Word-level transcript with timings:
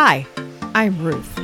Hi, 0.00 0.24
I'm 0.76 0.96
Ruth, 1.02 1.40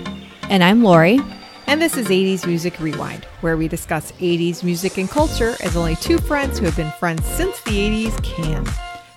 And 0.49 0.63
I'm 0.63 0.85
Lori. 0.85 1.19
and 1.67 1.83
this 1.83 1.97
is 1.97 2.07
80s 2.07 2.47
Music 2.47 2.79
Rewind, 2.79 3.25
where 3.41 3.57
we 3.57 3.67
discuss 3.67 4.13
80s 4.13 4.63
music 4.63 4.97
and 4.97 5.11
culture 5.11 5.57
as 5.61 5.77
only 5.77 5.97
two 5.97 6.19
friends 6.19 6.61
who 6.61 6.65
have 6.67 6.77
been 6.77 6.93
friends 6.93 7.25
since 7.25 7.61
the 7.63 7.73
80s 7.73 8.23
can. 8.23 8.65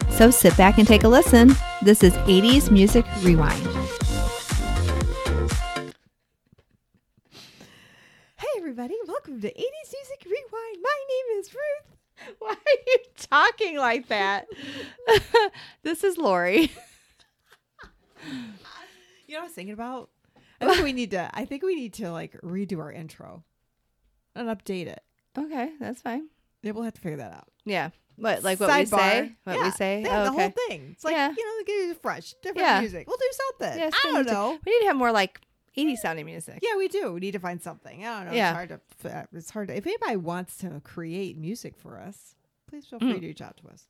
So 0.10 0.32
sit 0.32 0.58
back 0.58 0.80
and 0.80 0.88
take 0.88 1.04
a 1.04 1.08
listen. 1.08 1.56
This 1.84 2.02
is 2.02 2.14
80s 2.14 2.72
Music 2.72 3.06
Rewind. 3.22 3.62
Hey, 8.38 8.48
everybody, 8.58 8.96
welcome 9.06 9.40
to 9.40 9.50
80s 9.50 9.94
Music 9.94 10.26
Rewind. 10.26 10.78
My 10.82 11.00
name 11.10 11.40
is 11.40 11.54
Ruth. 11.54 12.36
Why 12.40 12.54
are 12.54 12.80
you 12.88 12.98
talking 13.18 13.78
like 13.78 14.08
that? 14.08 14.48
this 15.84 16.04
is 16.04 16.18
Lori. 16.18 16.72
You 19.28 19.34
know 19.36 19.40
what 19.40 19.44
I 19.44 19.48
was 19.48 19.54
thinking 19.54 19.74
about? 19.74 20.10
I 20.60 20.66
think 20.68 20.84
we 20.84 20.94
need 20.94 21.12
to, 21.12 21.30
I 21.34 21.46
think 21.46 21.64
we 21.64 21.76
need 21.76 21.94
to 21.96 22.12
like 22.12 22.34
redo 22.42 22.80
our 22.80 22.92
intro 22.92 23.44
and 24.36 24.48
update 24.48 24.88
it. 24.88 25.02
Okay, 25.38 25.72
that's 25.80 26.02
fine. 26.02 26.28
Yeah, 26.64 26.72
we'll 26.72 26.84
have 26.84 26.94
to 26.94 27.02
figure 27.02 27.18
that 27.18 27.32
out. 27.34 27.48
Yeah. 27.66 27.90
What, 28.16 28.44
like 28.44 28.60
what 28.60 28.76
we 28.76 28.86
say? 28.86 29.34
What 29.44 29.58
Yeah, 29.58 29.64
we 29.66 29.72
say? 29.72 30.02
yeah, 30.02 30.22
Oh, 30.22 30.24
the 30.26 30.32
whole 30.32 30.54
thing. 30.68 30.90
It's 30.94 31.04
like, 31.04 31.14
Yeah. 31.14 31.30
you 31.38 31.46
know, 31.60 31.64
get 31.66 31.90
it 31.92 32.02
fresh, 32.02 32.34
different 32.42 32.66
Yeah. 32.68 32.80
music. 32.80 33.08
We'll 33.08 33.18
do 33.18 33.30
something. 33.32 33.78
Yes, 33.80 33.94
I 33.94 34.08
don't 34.08 34.18
need 34.22 34.28
to- 34.28 34.34
know. 34.34 34.60
We 34.66 34.72
need 34.72 34.80
to 34.80 34.88
have 34.88 34.96
more 34.96 35.12
like 35.12 35.42
80s 35.78 35.98
sounding 36.02 36.26
music. 36.26 36.60
Yeah, 36.64 36.76
we 36.78 36.88
do. 36.88 37.14
We 37.14 37.20
need 37.20 37.34
to 37.34 37.40
find 37.40 37.62
something. 37.62 38.04
I 38.04 38.18
don't 38.24 38.32
know. 38.32 38.36
Yeah. 38.36 38.50
It's 38.50 38.56
hard 38.56 38.82
to. 39.04 39.16
uh, 39.20 39.26
It's 39.34 39.52
hard 39.52 39.68
to. 39.68 39.78
If 39.78 39.86
anybody 39.86 40.16
wants 40.16 40.58
to 40.60 40.82
create 40.84 41.38
music 41.38 41.78
for 41.78 42.00
us, 42.00 42.36
please 42.68 42.88
feel 42.88 42.98
free 42.98 43.10
Mm. 43.14 43.20
to 43.22 43.28
reach 43.28 43.42
out 43.42 43.58
to 43.58 43.68
us. 43.68 43.86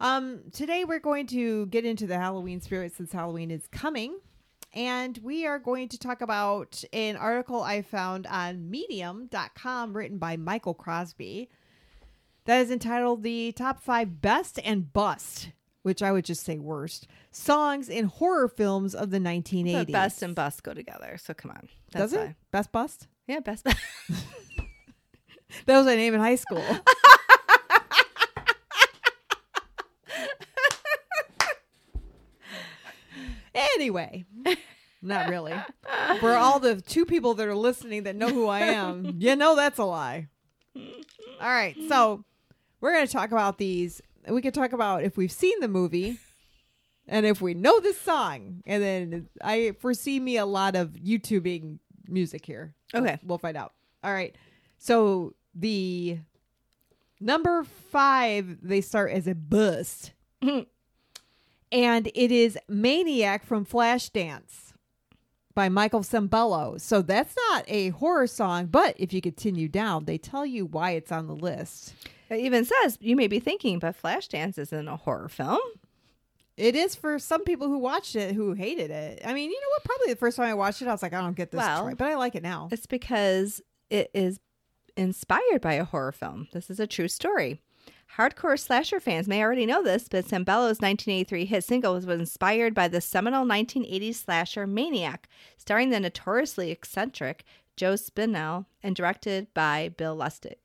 Um, 0.00 0.42
today 0.52 0.84
we're 0.84 0.98
going 0.98 1.26
to 1.28 1.66
get 1.66 1.84
into 1.84 2.08
the 2.08 2.18
Halloween 2.18 2.60
spirit 2.60 2.92
since 2.96 3.12
Halloween 3.12 3.52
is 3.52 3.68
coming, 3.68 4.18
and 4.72 5.18
we 5.18 5.46
are 5.46 5.58
going 5.58 5.88
to 5.88 5.98
talk 5.98 6.20
about 6.20 6.82
an 6.92 7.16
article 7.16 7.62
I 7.62 7.82
found 7.82 8.26
on 8.26 8.70
Medium.com 8.70 9.96
written 9.96 10.18
by 10.18 10.36
Michael 10.36 10.74
Crosby 10.74 11.48
that 12.44 12.60
is 12.60 12.70
entitled 12.70 13.22
"The 13.22 13.52
Top 13.52 13.80
Five 13.80 14.20
Best 14.20 14.58
and 14.64 14.92
Bust." 14.92 15.50
Which 15.82 16.02
I 16.02 16.12
would 16.12 16.24
just 16.24 16.44
say 16.44 16.58
worst 16.58 17.06
songs 17.30 17.88
in 17.88 18.06
horror 18.06 18.48
films 18.48 18.94
of 18.94 19.10
the 19.10 19.18
1980s. 19.18 19.72
But 19.72 19.92
best 19.92 20.22
and 20.22 20.34
bust 20.34 20.62
go 20.62 20.74
together. 20.74 21.16
So 21.18 21.32
come 21.32 21.52
on. 21.52 21.68
That's 21.92 22.10
Does 22.10 22.12
it? 22.12 22.18
why. 22.18 22.34
Best 22.50 22.72
bust? 22.72 23.06
Yeah, 23.26 23.40
best. 23.40 23.64
bust. 23.64 23.78
That 25.66 25.78
was 25.78 25.86
my 25.86 25.96
name 25.96 26.14
in 26.14 26.20
high 26.20 26.34
school. 26.34 26.62
anyway, 33.74 34.24
not 35.02 35.28
really. 35.28 35.54
For 36.20 36.34
all 36.34 36.60
the 36.60 36.80
two 36.80 37.04
people 37.04 37.34
that 37.34 37.46
are 37.46 37.54
listening 37.54 38.04
that 38.04 38.16
know 38.16 38.28
who 38.28 38.46
I 38.46 38.60
am, 38.60 39.16
you 39.18 39.36
know 39.36 39.56
that's 39.56 39.78
a 39.78 39.84
lie. 39.84 40.28
All 40.76 41.48
right, 41.48 41.76
so 41.88 42.24
we're 42.80 42.92
going 42.92 43.06
to 43.06 43.12
talk 43.12 43.32
about 43.32 43.58
these. 43.58 44.00
We 44.28 44.42
can 44.42 44.52
talk 44.52 44.72
about 44.72 45.02
if 45.02 45.16
we've 45.16 45.32
seen 45.32 45.60
the 45.60 45.68
movie 45.68 46.18
and 47.06 47.24
if 47.24 47.40
we 47.40 47.54
know 47.54 47.80
this 47.80 48.00
song. 48.00 48.62
And 48.66 48.82
then 48.82 49.28
I 49.42 49.72
foresee 49.80 50.20
me 50.20 50.36
a 50.36 50.46
lot 50.46 50.76
of 50.76 50.90
YouTubing 50.90 51.78
music 52.06 52.44
here. 52.44 52.74
Okay. 52.94 53.18
We'll 53.24 53.38
find 53.38 53.56
out. 53.56 53.72
All 54.04 54.12
right. 54.12 54.36
So 54.78 55.34
the 55.54 56.18
number 57.20 57.64
five, 57.64 58.58
they 58.62 58.80
start 58.80 59.10
as 59.12 59.26
a 59.26 59.34
bust. 59.34 60.12
and 61.72 62.06
it 62.14 62.30
is 62.32 62.58
Maniac 62.68 63.44
from 63.44 63.64
Flashdance 63.66 64.72
by 65.54 65.68
Michael 65.68 66.00
Sembello. 66.02 66.80
So 66.80 67.02
that's 67.02 67.34
not 67.50 67.64
a 67.68 67.88
horror 67.90 68.26
song, 68.26 68.66
but 68.66 68.94
if 68.98 69.12
you 69.12 69.20
continue 69.20 69.68
down, 69.68 70.04
they 70.04 70.18
tell 70.18 70.46
you 70.46 70.64
why 70.66 70.92
it's 70.92 71.10
on 71.12 71.26
the 71.26 71.34
list. 71.34 71.94
it 72.30 72.40
even 72.40 72.64
says 72.64 72.98
you 73.00 73.16
may 73.16 73.26
be 73.26 73.40
thinking, 73.40 73.78
but 73.78 74.00
Flashdance 74.00 74.58
isn't 74.58 74.88
a 74.88 74.96
horror 74.96 75.28
film. 75.28 75.58
It 76.56 76.74
is 76.74 76.94
for 76.96 77.18
some 77.20 77.44
people 77.44 77.68
who 77.68 77.78
watched 77.78 78.16
it 78.16 78.34
who 78.34 78.52
hated 78.52 78.90
it. 78.90 79.22
I 79.24 79.32
mean, 79.32 79.50
you 79.50 79.60
know 79.60 79.68
what? 79.76 79.84
Probably 79.84 80.12
the 80.12 80.18
first 80.18 80.36
time 80.36 80.46
I 80.48 80.54
watched 80.54 80.82
it, 80.82 80.88
I 80.88 80.92
was 80.92 81.02
like, 81.02 81.12
I 81.12 81.20
don't 81.20 81.36
get 81.36 81.52
this, 81.52 81.58
Well, 81.58 81.82
Troy, 81.84 81.94
but 81.94 82.08
I 82.08 82.16
like 82.16 82.34
it 82.34 82.42
now. 82.42 82.68
It's 82.72 82.86
because 82.86 83.60
it 83.90 84.10
is 84.12 84.40
inspired 84.96 85.60
by 85.60 85.74
a 85.74 85.84
horror 85.84 86.10
film. 86.12 86.48
This 86.52 86.68
is 86.68 86.80
a 86.80 86.86
true 86.86 87.06
story. 87.08 87.62
Hardcore 88.16 88.58
slasher 88.58 89.00
fans 89.00 89.28
may 89.28 89.42
already 89.42 89.66
know 89.66 89.82
this, 89.82 90.08
but 90.08 90.24
Sembello's 90.24 90.80
1983 90.80 91.44
hit 91.44 91.64
single 91.64 91.94
was 91.94 92.06
inspired 92.06 92.74
by 92.74 92.88
the 92.88 93.00
seminal 93.00 93.44
1980s 93.44 94.14
slasher 94.16 94.66
Maniac, 94.66 95.28
starring 95.56 95.90
the 95.90 96.00
notoriously 96.00 96.70
eccentric 96.70 97.44
Joe 97.76 97.94
Spinell 97.94 98.66
and 98.82 98.96
directed 98.96 99.52
by 99.54 99.90
Bill 99.96 100.16
Lustig. 100.16 100.56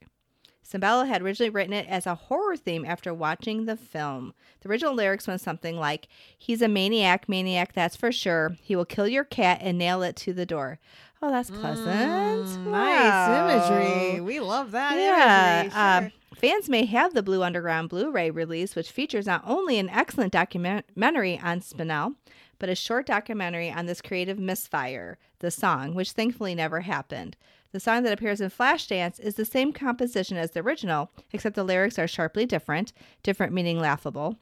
Sambello 0.67 1.05
had 1.05 1.21
originally 1.21 1.49
written 1.49 1.73
it 1.73 1.87
as 1.89 2.07
a 2.07 2.15
horror 2.15 2.55
theme 2.55 2.85
after 2.85 3.13
watching 3.13 3.65
the 3.65 3.75
film. 3.75 4.33
The 4.61 4.69
original 4.69 4.93
lyrics 4.95 5.27
went 5.27 5.41
something 5.41 5.77
like, 5.77 6.07
He's 6.39 6.61
a 6.61 6.69
maniac, 6.69 7.27
maniac, 7.27 7.73
that's 7.73 7.97
for 7.97 8.11
sure. 8.11 8.55
He 8.61 8.75
will 8.75 8.85
kill 8.85 9.07
your 9.07 9.25
cat 9.25 9.59
and 9.61 9.77
nail 9.77 10.01
it 10.01 10.15
to 10.17 10.33
the 10.33 10.45
door. 10.45 10.79
Oh, 11.21 11.29
that's 11.29 11.51
pleasant. 11.51 11.87
Mm, 11.87 12.65
Wow. 12.71 12.71
Nice 12.71 13.69
imagery. 13.69 14.21
We 14.21 14.39
love 14.39 14.71
that 14.71 14.95
Yeah. 14.97 15.61
imagery. 15.61 15.79
um, 15.79 16.03
Sure. 16.09 16.11
Fans 16.43 16.67
may 16.67 16.83
have 16.83 17.13
the 17.13 17.23
Blue 17.23 17.41
Underground 17.41 17.87
Blu 17.87 18.11
ray 18.11 18.29
release, 18.29 18.75
which 18.75 18.91
features 18.91 19.25
not 19.25 19.45
only 19.47 19.79
an 19.79 19.87
excellent 19.87 20.33
documentary 20.33 21.39
on 21.41 21.61
Spinell, 21.61 22.15
but 22.59 22.67
a 22.67 22.75
short 22.75 23.05
documentary 23.05 23.71
on 23.71 23.85
this 23.85 24.01
creative 24.01 24.37
misfire, 24.37 25.17
the 25.39 25.49
song, 25.49 25.95
which 25.95 26.11
thankfully 26.11 26.53
never 26.53 26.81
happened. 26.81 27.37
The 27.71 27.79
song 27.79 28.03
that 28.03 28.11
appears 28.11 28.41
in 28.41 28.49
Flashdance 28.49 29.21
is 29.21 29.35
the 29.35 29.45
same 29.45 29.71
composition 29.71 30.35
as 30.35 30.51
the 30.51 30.59
original, 30.59 31.11
except 31.31 31.55
the 31.55 31.63
lyrics 31.63 31.97
are 31.97 32.09
sharply 32.09 32.45
different, 32.45 32.91
different 33.23 33.53
meaning 33.53 33.79
laughable. 33.79 34.35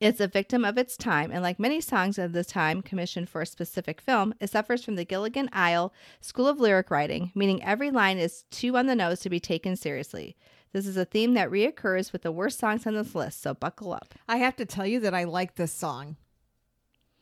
It's 0.00 0.20
a 0.20 0.26
victim 0.26 0.64
of 0.64 0.78
its 0.78 0.96
time, 0.96 1.30
and 1.30 1.42
like 1.42 1.58
many 1.58 1.82
songs 1.82 2.16
of 2.16 2.32
the 2.32 2.44
time 2.44 2.80
commissioned 2.80 3.28
for 3.28 3.42
a 3.42 3.46
specific 3.46 4.00
film, 4.00 4.32
it 4.40 4.48
suffers 4.48 4.86
from 4.86 4.96
the 4.96 5.04
Gilligan 5.04 5.50
Isle 5.52 5.92
school 6.22 6.48
of 6.48 6.60
lyric 6.60 6.90
writing, 6.90 7.30
meaning 7.34 7.62
every 7.62 7.90
line 7.90 8.16
is 8.16 8.44
too 8.50 8.74
on 8.78 8.86
the 8.86 8.96
nose 8.96 9.20
to 9.20 9.28
be 9.28 9.38
taken 9.38 9.76
seriously. 9.76 10.34
This 10.72 10.86
is 10.86 10.96
a 10.96 11.04
theme 11.04 11.34
that 11.34 11.50
reoccurs 11.50 12.12
with 12.12 12.22
the 12.22 12.32
worst 12.32 12.58
songs 12.58 12.86
on 12.86 12.94
this 12.94 13.14
list, 13.14 13.40
so 13.42 13.54
buckle 13.54 13.92
up. 13.92 14.14
I 14.28 14.36
have 14.38 14.56
to 14.56 14.66
tell 14.66 14.86
you 14.86 15.00
that 15.00 15.14
I 15.14 15.24
like 15.24 15.54
this 15.54 15.72
song. 15.72 16.16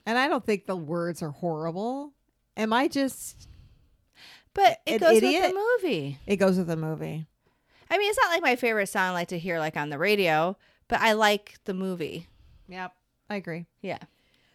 And 0.04 0.18
I 0.18 0.28
don't 0.28 0.44
think 0.44 0.66
the 0.66 0.76
words 0.76 1.22
are 1.22 1.30
horrible. 1.30 2.12
Am 2.56 2.72
I 2.72 2.88
just 2.88 3.48
But 4.54 4.78
it 4.86 4.98
goes 5.00 5.16
idiot? 5.18 5.42
with 5.42 5.50
the 5.52 5.88
movie. 5.88 6.18
it 6.26 6.36
goes 6.36 6.58
with 6.58 6.66
the 6.68 6.76
movie. 6.76 7.26
I 7.90 7.98
mean, 7.98 8.10
it's 8.10 8.18
not 8.18 8.30
like 8.30 8.42
my 8.42 8.56
favorite 8.56 8.88
song 8.88 9.02
I 9.02 9.10
like 9.12 9.28
to 9.28 9.38
hear 9.38 9.58
like 9.58 9.76
on 9.76 9.90
the 9.90 9.98
radio, 9.98 10.56
but 10.88 11.00
I 11.00 11.12
like 11.12 11.54
the 11.64 11.74
movie. 11.74 12.26
Yep. 12.68 12.92
I 13.30 13.34
agree. 13.36 13.66
Yeah. 13.82 13.98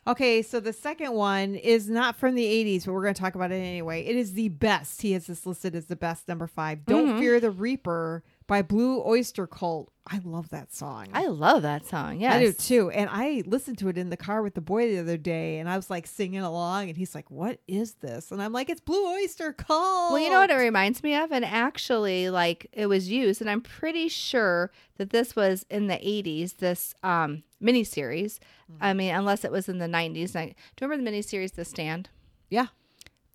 Okay, 0.07 0.41
so 0.41 0.59
the 0.59 0.73
second 0.73 1.13
one 1.13 1.53
is 1.55 1.87
not 1.89 2.15
from 2.15 2.33
the 2.35 2.43
80s, 2.45 2.85
but 2.85 2.93
we're 2.93 3.03
going 3.03 3.13
to 3.13 3.21
talk 3.21 3.35
about 3.35 3.51
it 3.51 3.55
anyway. 3.61 4.03
It 4.03 4.15
is 4.15 4.33
the 4.33 4.49
best. 4.49 5.01
He 5.03 5.11
has 5.11 5.27
this 5.27 5.45
listed 5.45 5.75
as 5.75 5.85
the 5.85 5.95
best 5.95 6.27
number 6.27 6.47
5. 6.47 6.85
Don't 6.85 7.07
Mhm. 7.09 7.19
Fear 7.19 7.39
the 7.39 7.51
Reaper 7.51 8.23
by 8.47 8.61
Blue 8.61 9.01
Oyster 9.05 9.47
Cult. 9.47 9.91
I 10.07 10.19
love 10.23 10.49
that 10.49 10.73
song. 10.73 11.07
I 11.13 11.27
love 11.27 11.61
that 11.61 11.85
song. 11.85 12.19
Yes. 12.19 12.33
I 12.33 12.39
do 12.39 12.53
too. 12.53 12.89
And 12.89 13.09
I 13.11 13.43
listened 13.45 13.77
to 13.79 13.87
it 13.87 13.97
in 13.97 14.09
the 14.09 14.17
car 14.17 14.41
with 14.41 14.55
the 14.55 14.61
boy 14.61 14.87
the 14.87 14.99
other 14.99 15.17
day 15.17 15.59
and 15.59 15.69
I 15.69 15.75
was 15.75 15.89
like 15.89 16.07
singing 16.07 16.41
along 16.41 16.89
and 16.89 16.97
he's 16.97 17.13
like, 17.13 17.29
What 17.29 17.59
is 17.67 17.93
this? 17.95 18.31
And 18.31 18.41
I'm 18.41 18.51
like, 18.51 18.69
It's 18.69 18.81
Blue 18.81 19.13
Oyster 19.13 19.53
Cult. 19.53 20.13
Well, 20.13 20.19
you 20.19 20.29
know 20.29 20.39
what 20.39 20.49
it 20.49 20.55
reminds 20.55 21.03
me 21.03 21.15
of? 21.15 21.31
And 21.31 21.45
actually, 21.45 22.29
like 22.29 22.67
it 22.73 22.87
was 22.87 23.09
used, 23.09 23.41
and 23.41 23.49
I'm 23.49 23.61
pretty 23.61 24.09
sure 24.09 24.71
that 24.97 25.11
this 25.11 25.35
was 25.35 25.65
in 25.69 25.87
the 25.87 25.95
80s, 25.95 26.57
this 26.57 26.95
um 27.03 27.43
miniseries. 27.61 28.39
Mm-hmm. 28.71 28.83
I 28.83 28.93
mean, 28.93 29.15
unless 29.15 29.45
it 29.45 29.51
was 29.51 29.69
in 29.69 29.77
the 29.77 29.87
90s. 29.87 30.35
I, 30.35 30.45
do 30.47 30.53
you 30.81 30.87
remember 30.87 31.11
the 31.11 31.17
miniseries 31.17 31.53
The 31.53 31.65
Stand? 31.65 32.09
Yeah. 32.49 32.67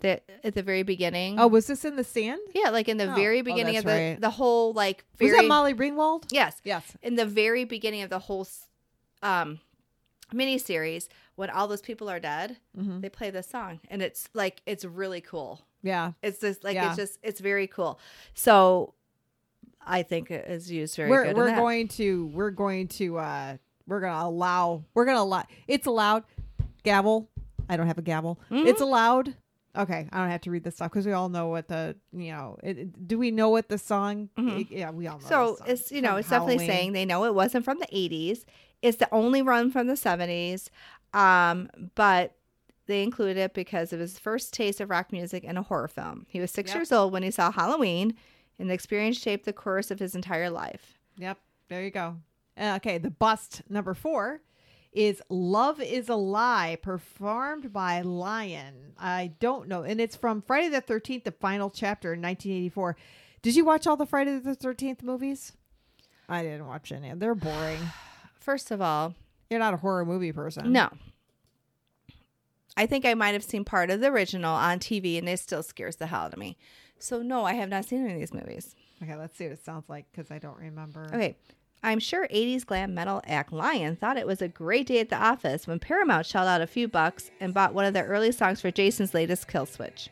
That 0.01 0.25
at 0.45 0.55
the 0.55 0.63
very 0.63 0.83
beginning. 0.83 1.39
Oh, 1.41 1.47
was 1.47 1.67
this 1.69 1.85
in 1.85 1.97
the 1.97 2.05
Stand? 2.05 2.41
yeah, 2.55 2.69
like 2.71 2.87
in 2.89 2.99
the 2.99 3.11
Oh. 3.11 3.15
very 3.15 3.41
Oh, 3.41 3.45
beginning 3.45 3.79
of 3.79 3.85
the 3.85 3.91
right. 3.91 4.21
the 4.21 4.31
whole 4.31 4.73
like 4.75 5.05
Was 5.21 5.33
that 5.33 5.47
Molly 5.47 5.73
Ringwald? 5.75 6.25
yes, 6.31 6.61
Yes. 6.65 6.97
in 7.03 7.15
the 7.17 7.25
very 7.25 7.65
beginning 7.65 8.03
of 8.03 8.11
the 8.11 8.19
whole 8.19 8.47
um 9.23 9.59
miniseries 10.33 11.09
when 11.37 11.51
all 11.51 11.69
those 11.69 11.81
people 11.83 12.09
are 12.11 12.21
dead, 12.21 12.59
Mhm. 12.77 13.01
they 13.01 13.09
play 13.09 13.31
this 13.31 13.47
song, 13.49 13.81
and 13.89 14.03
it's 14.03 14.29
like 14.35 14.61
it's 14.67 14.85
really 14.85 15.21
cool. 15.21 15.63
Yeah. 15.83 16.13
It's 16.23 16.41
just 16.41 16.63
like 16.65 16.75
Yeah. 16.75 16.89
it's 16.89 16.97
just 16.97 17.19
it's 17.23 17.41
very 17.41 17.67
cool. 17.67 17.99
So 18.35 18.93
I 19.81 20.03
think 20.03 20.31
it 20.31 20.47
is 20.49 20.71
used 20.71 20.97
very 20.97 21.09
we're 21.11 21.33
we're 21.35 21.55
going 21.55 21.89
to 21.89 22.27
we're 22.35 22.51
going 22.51 22.89
to 22.89 23.19
uh 23.19 23.57
we're 23.87 24.01
gonna 24.01 24.27
allow 24.29 24.85
we're 24.95 25.05
gonna 25.07 25.21
allow 25.21 25.45
it's 25.69 25.87
allowed 25.87 26.25
gavel. 26.83 27.31
I 27.69 27.77
don't 27.77 27.87
have 27.87 27.99
a 27.99 28.03
gavel. 28.03 28.39
Mhm. 28.51 28.67
It's 28.67 28.81
allowed. 28.81 29.35
Okay, 29.77 30.09
I 30.13 30.19
don't 30.19 30.31
have 30.31 30.41
to 30.43 30.51
read 30.51 30.65
this 30.65 30.77
stuff 30.77 30.91
because 30.91 31.07
we 31.07 31.13
all 31.13 31.29
know 31.29 31.49
what 31.49 31.69
the 31.69 31.97
you 32.13 32.33
know. 32.33 32.57
It, 32.63 32.79
it- 32.79 33.09
do 33.09 33.19
we 33.19 33.31
know 33.31 33.51
what 33.51 33.69
the 33.69 33.79
song? 33.79 34.31
Mhm. 34.39 34.67
yeah, 34.71 34.91
we 34.91 35.07
all 35.07 35.19
know. 35.19 35.27
So 35.27 35.59
it's 35.67 35.93
you 35.93 36.01
know 36.03 36.11
From 36.11 36.19
it's 36.21 36.31
definitely 36.31 36.67
saying 36.67 36.93
they 36.93 37.05
know 37.05 37.25
it 37.25 37.35
wasn't 37.35 37.65
from 37.65 37.79
the 37.79 37.87
80s. 37.87 38.45
It's 38.83 38.99
the 38.99 39.09
only 39.13 39.43
run 39.43 39.71
from 39.71 39.87
the 39.87 39.95
70s. 39.95 40.69
Um, 41.15 41.69
but 41.95 42.35
they 42.87 43.03
included 43.03 43.37
it 43.39 43.55
because 43.55 43.93
of 43.93 44.01
his 44.01 44.19
first 44.19 44.53
taste 44.53 44.81
of 44.81 44.91
rock 44.91 45.11
music 45.13 45.45
in 45.45 45.57
a 45.57 45.63
horror 45.63 45.89
film. 45.89 46.27
He 46.29 46.41
was 46.41 46.51
six 46.51 46.71
Yep. 46.71 46.77
years 46.77 46.93
old 46.93 47.13
when 47.13 47.23
he 47.23 47.31
saw 47.31 47.51
Halloween, 47.51 48.15
and 48.59 48.71
the 48.71 48.75
experience 48.75 49.19
shaped 49.19 49.45
the 49.45 49.53
course 49.53 49.91
of 49.91 49.99
his 49.99 50.15
entire 50.15 50.51
life. 50.51 50.99
Yep. 51.17 51.39
There 51.69 51.83
you 51.83 51.91
go. 51.91 52.17
Uh, 52.59 52.75
Okay, 52.77 52.99
the 52.99 53.11
bust 53.11 53.63
number 53.69 53.93
four 53.95 54.41
is 54.97 55.23
"Love 55.29 55.81
Is 55.81 56.09
a 56.09 56.17
Lie," 56.17 56.79
performed 56.83 57.73
by 57.73 58.01
Lion. 58.01 58.95
I 58.99 59.33
don't 59.39 59.69
know, 59.69 59.83
and 59.83 60.01
it's 60.01 60.17
from 60.17 60.43
Friday 60.43 60.69
the 60.69 60.81
Thirteenth, 60.81 61.25
the 61.25 61.31
final 61.33 61.71
chapter 61.71 62.15
in 62.15 62.21
1984. 62.23 62.97
Did 63.43 63.55
you 63.55 63.65
watch 63.65 63.87
all 63.87 63.97
the 63.97 64.07
Friday 64.07 64.39
the 64.39 64.55
Thirteenth 64.57 65.03
movies? 65.03 65.53
I 66.29 66.43
didn't 66.43 66.67
watch 66.67 66.91
any. 66.91 67.13
They're 67.15 67.35
boring. 67.37 67.79
First 68.41 68.71
of 68.73 68.81
all, 68.81 69.15
You're 69.51 69.61
not 69.61 69.75
a 69.75 69.79
horror 69.79 70.05
movie 70.05 70.33
person. 70.33 70.73
no. 70.73 70.89
I 72.79 72.85
think 72.87 73.07
I 73.07 73.15
might 73.15 73.33
have 73.33 73.43
seen 73.45 73.65
part 73.65 73.91
of 73.91 74.01
the 74.01 74.09
original 74.09 74.55
on 74.55 74.79
TV, 74.81 75.19
and 75.19 75.29
it 75.29 75.39
still 75.41 75.63
scares 75.63 75.97
the 75.97 76.07
hell 76.09 76.23
out 76.23 76.33
of 76.35 76.39
me. 76.39 76.59
So, 76.99 77.23
no, 77.23 77.45
I 77.45 77.55
have 77.55 77.69
not 77.71 77.85
seen 77.87 78.05
any 78.05 78.13
of 78.15 78.19
these 78.19 78.35
movies. 78.35 78.75
Okay, 79.03 79.17
let's 79.17 79.37
see 79.37 79.45
what 79.45 79.53
it 79.55 79.65
sounds 79.65 79.89
like 79.89 80.05
because 80.13 80.31
I 80.31 80.39
don't 80.39 80.59
remember. 80.59 81.07
Okay. 81.13 81.37
I'm 81.83 82.01
sure 82.01 82.27
80s 82.29 82.67
glam 82.67 82.95
metal 82.95 83.23
act 83.27 83.53
Lion 83.53 83.97
thought 83.97 84.17
it 84.17 84.27
was 84.27 84.43
a 84.43 84.49
great 84.49 84.87
day 84.87 85.01
at 85.01 85.09
the 85.09 85.23
office 85.23 85.67
when 85.67 85.79
Paramount 85.79 86.27
shelled 86.27 86.49
out 86.49 86.61
a 86.61 86.67
few 86.67 86.89
bucks 86.89 87.31
and 87.41 87.55
bought 87.55 87.75
one 87.75 87.85
of 87.85 87.95
their 87.95 88.07
early 88.07 88.33
songs 88.33 88.61
for 88.61 88.71
Jason's 88.71 89.15
latest 89.15 89.47
Kill 89.47 89.67
Switch. 89.67 90.09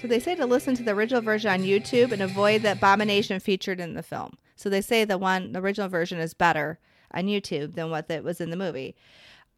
So 0.00 0.08
they 0.08 0.18
say 0.18 0.34
to 0.36 0.46
listen 0.46 0.74
to 0.76 0.82
the 0.82 0.92
original 0.92 1.20
version 1.20 1.50
on 1.50 1.60
YouTube 1.60 2.12
and 2.12 2.22
avoid 2.22 2.62
the 2.62 2.72
abomination 2.72 3.38
featured 3.38 3.80
in 3.80 3.92
the 3.92 4.02
film. 4.02 4.38
So 4.56 4.70
they 4.70 4.80
say 4.80 5.04
the 5.04 5.18
one, 5.18 5.52
the 5.52 5.60
original 5.60 5.88
version 5.88 6.18
is 6.18 6.32
better 6.32 6.78
on 7.12 7.24
YouTube 7.24 7.74
than 7.74 7.90
what 7.90 8.08
that 8.08 8.24
was 8.24 8.40
in 8.40 8.48
the 8.48 8.56
movie. 8.56 8.96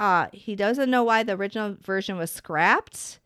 Uh, 0.00 0.26
he 0.32 0.56
doesn't 0.56 0.90
know 0.90 1.04
why 1.04 1.22
the 1.22 1.34
original 1.34 1.76
version 1.80 2.16
was 2.16 2.32
scrapped, 2.32 3.20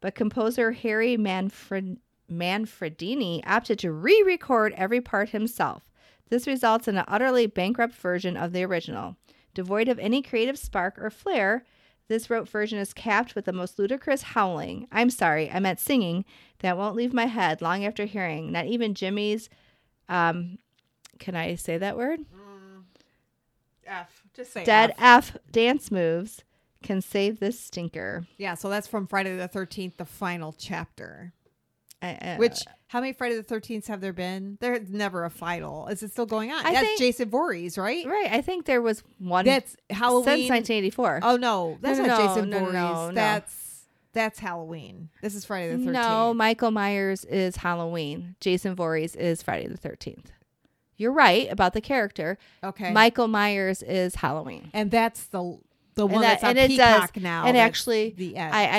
but 0.00 0.16
composer 0.16 0.72
Harry 0.72 1.16
Manfred, 1.16 1.98
Manfredini 2.28 3.40
opted 3.46 3.78
to 3.78 3.92
re-record 3.92 4.74
every 4.76 5.00
part 5.00 5.28
himself. 5.28 5.82
This 6.28 6.48
results 6.48 6.88
in 6.88 6.98
an 6.98 7.04
utterly 7.06 7.46
bankrupt 7.46 7.94
version 7.94 8.36
of 8.36 8.52
the 8.52 8.64
original. 8.64 9.16
Devoid 9.54 9.88
of 9.88 10.00
any 10.00 10.22
creative 10.22 10.58
spark 10.58 10.98
or 10.98 11.10
flair, 11.10 11.64
this 12.08 12.30
rote 12.30 12.48
version 12.48 12.78
is 12.78 12.92
capped 12.92 13.34
with 13.34 13.44
the 13.44 13.52
most 13.52 13.78
ludicrous 13.78 14.22
howling. 14.22 14.88
I'm 14.90 15.10
sorry, 15.10 15.50
I 15.50 15.60
meant 15.60 15.80
singing 15.80 16.24
that 16.60 16.76
won't 16.76 16.96
leave 16.96 17.12
my 17.12 17.26
head 17.26 17.62
long 17.62 17.84
after 17.84 18.04
hearing. 18.04 18.50
Not 18.50 18.66
even 18.66 18.94
Jimmy's, 18.94 19.48
um, 20.08 20.58
can 21.18 21.36
I 21.36 21.54
say 21.54 21.78
that 21.78 21.96
word? 21.96 22.20
F. 23.86 24.22
Just 24.34 24.52
say 24.52 24.64
Dead 24.64 24.90
F. 24.98 25.34
F 25.34 25.38
dance 25.50 25.90
moves 25.90 26.44
can 26.82 27.00
save 27.00 27.40
this 27.40 27.58
stinker. 27.58 28.26
Yeah, 28.36 28.54
so 28.54 28.68
that's 28.68 28.86
from 28.86 29.06
Friday 29.06 29.36
the 29.36 29.48
Thirteenth, 29.48 29.96
the 29.96 30.04
final 30.04 30.54
chapter. 30.56 31.32
Uh, 32.00 32.06
uh, 32.06 32.36
Which 32.36 32.60
how 32.86 33.00
many 33.00 33.12
Friday 33.12 33.34
the 33.36 33.42
Thirteenths 33.42 33.88
have 33.88 34.00
there 34.00 34.12
been? 34.12 34.56
There's 34.60 34.88
never 34.88 35.24
a 35.24 35.30
final. 35.30 35.88
Is 35.88 36.02
it 36.02 36.12
still 36.12 36.26
going 36.26 36.52
on? 36.52 36.64
I 36.64 36.72
That's 36.72 36.86
think- 36.86 36.98
Jason 36.98 37.28
Voorhees, 37.30 37.76
right? 37.76 38.06
right? 38.06 38.28
I 38.30 38.40
think 38.40 38.66
there 38.66 38.80
was 38.80 39.02
one 39.18 39.44
That's 39.44 39.76
Halloween 39.90 40.48
since 40.48 40.50
1984. 40.50 41.20
oh 41.24 41.36
no, 41.36 41.76
that's 41.80 41.98
No, 41.98 42.06
not 42.06 42.18
no, 42.20 42.26
Jason 42.34 42.50
no, 42.50 42.58
Voorhees. 42.60 42.74
no. 42.74 43.10
That's 43.14 43.64
that's 44.12 44.38
Halloween. 44.38 45.10
This 45.22 45.34
is 45.34 45.44
Friday 45.44 45.68
the 45.72 45.78
Thirteenth. 45.78 45.92
no, 45.92 46.32
Michael 46.34 46.70
Myers 46.70 47.24
is 47.24 47.56
Halloween. 47.56 48.36
Jason 48.40 48.74
Voorhees 48.74 49.14
is 49.16 49.42
Friday 49.42 49.66
the 49.66 49.76
13th. 49.78 50.26
You're 50.96 51.12
right 51.12 51.50
about 51.52 51.74
the 51.74 51.80
character. 51.80 52.38
Okay. 52.64 52.90
Michael 52.92 53.28
Myers 53.28 53.82
is 53.82 54.16
Halloween. 54.16 54.70
and 54.72 54.90
that's 54.90 55.24
the 55.26 55.58
the 55.98 56.06
one 56.06 56.22
that- 56.22 56.40
that's 56.40 56.44
on 56.44 56.50
and 56.50 56.58
it 56.60 56.68
Peacock 56.68 57.12
does- 57.14 57.22
now. 57.22 57.44
and 57.44 57.56
actually, 57.56 58.14
the 58.16 58.36
end. 58.36 58.54
I, 58.54 58.64
I, 58.64 58.78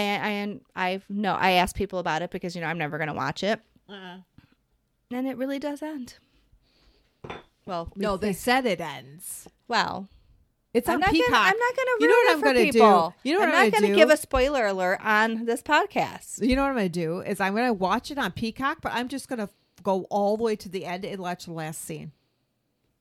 I, 0.82 0.90
I, 0.94 1.02
no, 1.10 1.34
I 1.36 1.52
asked 1.52 1.76
people 1.76 2.00
about 2.00 2.22
it 2.24 2.32
because 2.32 2.56
you 2.56 2.62
know 2.62 2.68
I'm 2.68 2.78
never 2.80 2.98
gonna 2.98 3.14
watch 3.14 3.44
it, 3.44 3.60
Uh-uh. 3.88 4.18
and 5.12 5.28
it 5.28 5.38
really 5.38 5.60
does 5.60 5.82
end. 5.84 6.16
Well, 7.66 7.92
we 7.96 8.02
no, 8.02 8.18
they 8.18 8.34
said 8.34 8.66
it 8.66 8.82
ends. 8.82 9.48
well, 9.68 10.10
It's 10.74 10.88
I'm 10.90 10.96
on 10.96 11.00
not 11.02 11.12
Peacock. 11.12 11.30
gonna, 11.32 11.38
I'm 11.50 11.58
not 11.60 11.76
gonna. 11.76 11.90
You 12.00 12.08
know 12.08 12.14
what 12.16 12.32
I'm 12.32 12.40
for 12.40 12.46
gonna 12.46 12.72
do? 12.72 12.78
You 13.24 13.34
know 13.34 13.40
what 13.42 13.50
I'm 13.50 13.56
I'm 13.56 13.64
not 13.66 13.72
gonna 13.74 13.88
gonna 13.88 13.96
give 13.96 14.10
a 14.10 14.18
spoiler 14.18 14.66
alert 14.66 15.00
on 15.04 15.46
this 15.46 15.62
podcast. 15.62 16.42
You 16.48 16.56
know 16.56 16.64
what 16.64 16.70
I'm 16.70 16.76
going 16.78 16.92
to 16.92 17.00
do 17.00 17.20
is 17.22 17.40
I'm 17.40 17.54
going 17.54 17.68
to 17.68 17.74
watch 17.74 18.10
it 18.12 18.18
on 18.18 18.32
Peacock, 18.32 18.80
but 18.82 18.92
I'm 18.94 19.08
just 19.08 19.28
going 19.28 19.40
to 19.40 19.50
go 19.84 20.06
all 20.10 20.38
the 20.38 20.44
way 20.44 20.56
to 20.56 20.70
the 20.70 20.86
end 20.86 21.06
and 21.06 21.20
watch 21.22 21.46
the 21.46 21.52
last 21.54 21.84
scene 21.84 22.12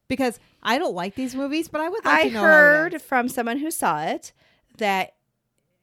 because 0.09 0.41
I 0.63 0.79
don't 0.79 0.95
like 0.95 1.15
these 1.15 1.35
movies, 1.35 1.69
but 1.69 1.81
I 1.81 1.89
would 1.89 2.05
like 2.05 2.21
I 2.21 2.29
to 2.29 2.35
know. 2.35 2.41
it 2.41 2.43
heard 2.43 3.03
from 3.03 3.29
someone 3.29 3.59
who 3.59 3.71
saw 3.71 4.03
it 4.03 4.33
that, 4.79 5.15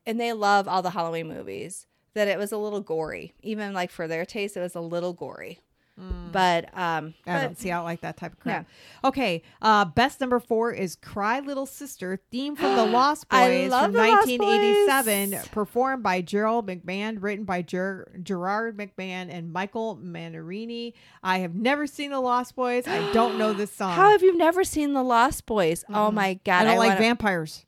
and 0.06 0.20
they 0.20 0.34
love 0.34 0.68
all 0.68 0.82
the 0.82 0.90
Halloween 0.92 1.28
movies, 1.28 1.88
that 2.14 2.28
it 2.28 2.38
was 2.38 2.52
a 2.52 2.58
little 2.58 2.82
gory. 2.82 3.34
Even 3.42 3.74
like 3.74 3.92
for 3.92 4.08
their 4.08 4.26
taste, 4.26 4.58
it 4.58 4.62
was 4.62 4.76
a 4.76 4.82
little 4.82 5.14
gory. 5.14 5.60
But 5.98 6.66
um, 6.78 7.14
I 7.26 7.34
but- 7.36 7.42
don't 7.44 7.58
see. 7.58 7.72
I 7.72 7.80
like 7.80 8.02
that 8.02 8.18
type 8.18 8.34
of 8.34 8.40
crap. 8.42 8.68
Okay, 9.06 9.44
uh, 9.62 9.86
best 9.86 10.20
number 10.20 10.42
four 10.42 10.74
is 10.74 10.98
"Cry 10.98 11.40
Little 11.40 11.66
Sister," 11.66 12.20
theme 12.32 12.58
from 12.58 12.76
the 12.76 12.84
Lost 12.92 13.30
Boys 13.30 13.70
from 13.70 13.94
1987, 13.94 15.32
Boys. 15.32 15.48
performed 15.50 16.04
by 16.04 16.20
Gerald 16.22 16.68
McMahon, 16.68 17.24
written 17.24 17.46
by 17.46 17.62
Ger- 17.62 18.12
Gerard 18.22 18.76
McMahon 18.78 19.30
and 19.30 19.54
Michael 19.54 19.98
Manarini. 20.04 20.92
I 21.24 21.38
have 21.40 21.56
never 21.56 21.88
seen 21.88 22.12
the 22.12 22.20
Lost 22.20 22.56
Boys. 22.58 22.88
I 22.88 23.14
don't 23.14 23.38
know 23.38 23.54
this 23.54 23.72
song. 23.76 23.96
How 23.96 24.12
have 24.12 24.22
you 24.22 24.36
never 24.38 24.66
seen 24.66 24.92
The 24.94 25.04
Lost 25.04 25.46
Boys? 25.46 25.86
Oh 25.90 26.12
my 26.12 26.34
god! 26.44 26.64
I 26.64 26.66
don't 26.66 26.78
like 26.78 26.88
wanna- 26.90 27.00
vampires. 27.00 27.66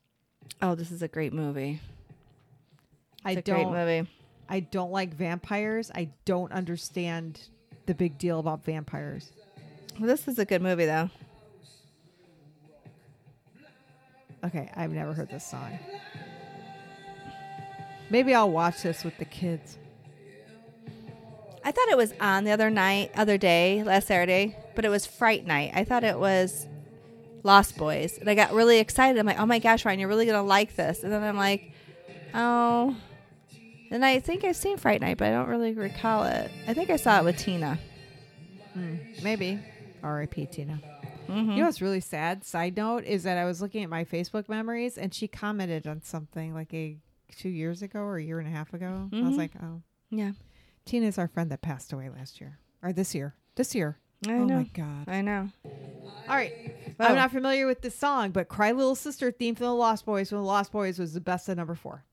Oh, 0.60 0.74
this 0.74 0.90
is 0.90 1.00
a 1.02 1.08
great 1.08 1.32
movie. 1.32 1.80
I 3.24 3.32
It's 3.32 3.48
a 3.48 3.52
great 3.52 3.62
don't. 3.62 3.72
movie. 3.72 4.08
I 4.50 4.60
don't 4.60 4.90
like 4.92 5.14
vampires. 5.14 5.90
I 5.94 6.10
don't 6.24 6.52
understand 6.52 7.40
the 7.88 7.94
big 7.94 8.18
deal 8.18 8.38
about 8.38 8.64
vampires. 8.64 9.32
Well, 9.98 10.06
this 10.06 10.28
is 10.28 10.38
a 10.38 10.44
good 10.44 10.62
movie 10.62 10.84
though. 10.84 11.10
Okay, 14.44 14.70
I've 14.76 14.92
never 14.92 15.12
heard 15.12 15.30
this 15.30 15.44
song. 15.44 15.78
Maybe 18.10 18.34
I'll 18.34 18.50
watch 18.50 18.82
this 18.82 19.02
with 19.02 19.18
the 19.18 19.24
kids. 19.24 19.78
I 21.64 21.72
thought 21.72 21.88
it 21.88 21.96
was 21.96 22.14
on 22.20 22.44
the 22.44 22.52
other 22.52 22.70
night, 22.70 23.10
other 23.16 23.36
day, 23.36 23.82
last 23.82 24.06
Saturday, 24.06 24.56
but 24.76 24.84
it 24.84 24.90
was 24.90 25.04
Fright 25.06 25.44
Night. 25.44 25.72
I 25.74 25.84
thought 25.84 26.04
it 26.04 26.18
was 26.18 26.66
Lost 27.42 27.76
Boys, 27.76 28.16
and 28.18 28.30
I 28.30 28.34
got 28.34 28.52
really 28.52 28.78
excited. 28.78 29.18
I'm 29.18 29.26
like, 29.26 29.40
"Oh 29.40 29.46
my 29.46 29.58
gosh, 29.58 29.84
Ryan, 29.84 29.98
you're 29.98 30.08
really 30.08 30.26
gonna 30.26 30.42
like 30.42 30.76
this!" 30.76 31.02
And 31.02 31.12
then 31.12 31.22
I'm 31.22 31.36
like, 31.36 31.72
"Oh." 32.32 32.96
And 33.90 34.04
I 34.04 34.20
think 34.20 34.44
I've 34.44 34.56
seen 34.56 34.76
Fright 34.76 35.00
Night, 35.00 35.16
but 35.18 35.28
I 35.28 35.30
don't 35.32 35.48
really 35.48 35.72
recall 35.72 36.24
it. 36.24 36.50
I 36.66 36.74
think 36.74 36.90
I 36.90 36.96
saw 36.96 37.18
it 37.18 37.24
with 37.24 37.36
Tina. 37.38 37.78
Maybe. 39.22 39.58
R.I.P. 40.02 40.46
Tina. 40.46 40.80
Mm-hmm. 41.28 41.50
You 41.52 41.56
know 41.58 41.64
what's 41.66 41.82
really 41.82 42.00
sad? 42.00 42.44
Side 42.44 42.76
note 42.76 43.04
is 43.04 43.24
that 43.24 43.36
I 43.36 43.44
was 43.44 43.60
looking 43.60 43.82
at 43.82 43.90
my 43.90 44.04
Facebook 44.04 44.48
memories 44.48 44.96
and 44.96 45.12
she 45.12 45.28
commented 45.28 45.86
on 45.86 46.00
something 46.02 46.54
like 46.54 46.72
a 46.72 46.96
two 47.36 47.48
years 47.50 47.82
ago 47.82 48.00
or 48.00 48.16
a 48.16 48.22
year 48.22 48.38
and 48.38 48.48
a 48.48 48.50
half 48.50 48.72
ago. 48.72 49.08
I 49.12 49.20
was 49.20 49.34
Mhm. 49.34 49.38
like, 49.38 49.52
oh, 49.62 49.82
Yeah, 50.10 50.32
Tina's 50.86 51.18
our 51.18 51.28
friend 51.28 51.50
that 51.50 51.60
passed 51.60 51.92
away 51.92 52.08
last 52.08 52.40
year 52.40 52.58
or 52.82 52.92
this 52.94 53.14
year. 53.14 53.34
This 53.56 53.74
year. 53.74 53.98
I 54.26 54.32
oh 54.32 54.44
know. 54.46 54.56
my 54.58 54.62
god. 54.72 55.08
I 55.08 55.20
know. 55.20 55.50
All 56.28 56.34
right. 56.36 56.52
Oh. 56.98 57.04
I'm 57.04 57.14
not 57.14 57.30
familiar 57.30 57.66
with 57.66 57.82
this 57.82 57.94
song, 57.94 58.30
but 58.30 58.48
"Cry 58.48 58.72
Little 58.72 58.94
Sister" 58.96 59.30
theme 59.30 59.54
from 59.54 59.66
the 59.66 59.74
Lost 59.74 60.06
Boys 60.06 60.32
when 60.32 60.40
the 60.40 60.46
Lost 60.46 60.72
Boys 60.72 60.98
was 60.98 61.12
the 61.12 61.20
best 61.20 61.48
at 61.50 61.56
number 61.58 61.74
four. 61.74 62.04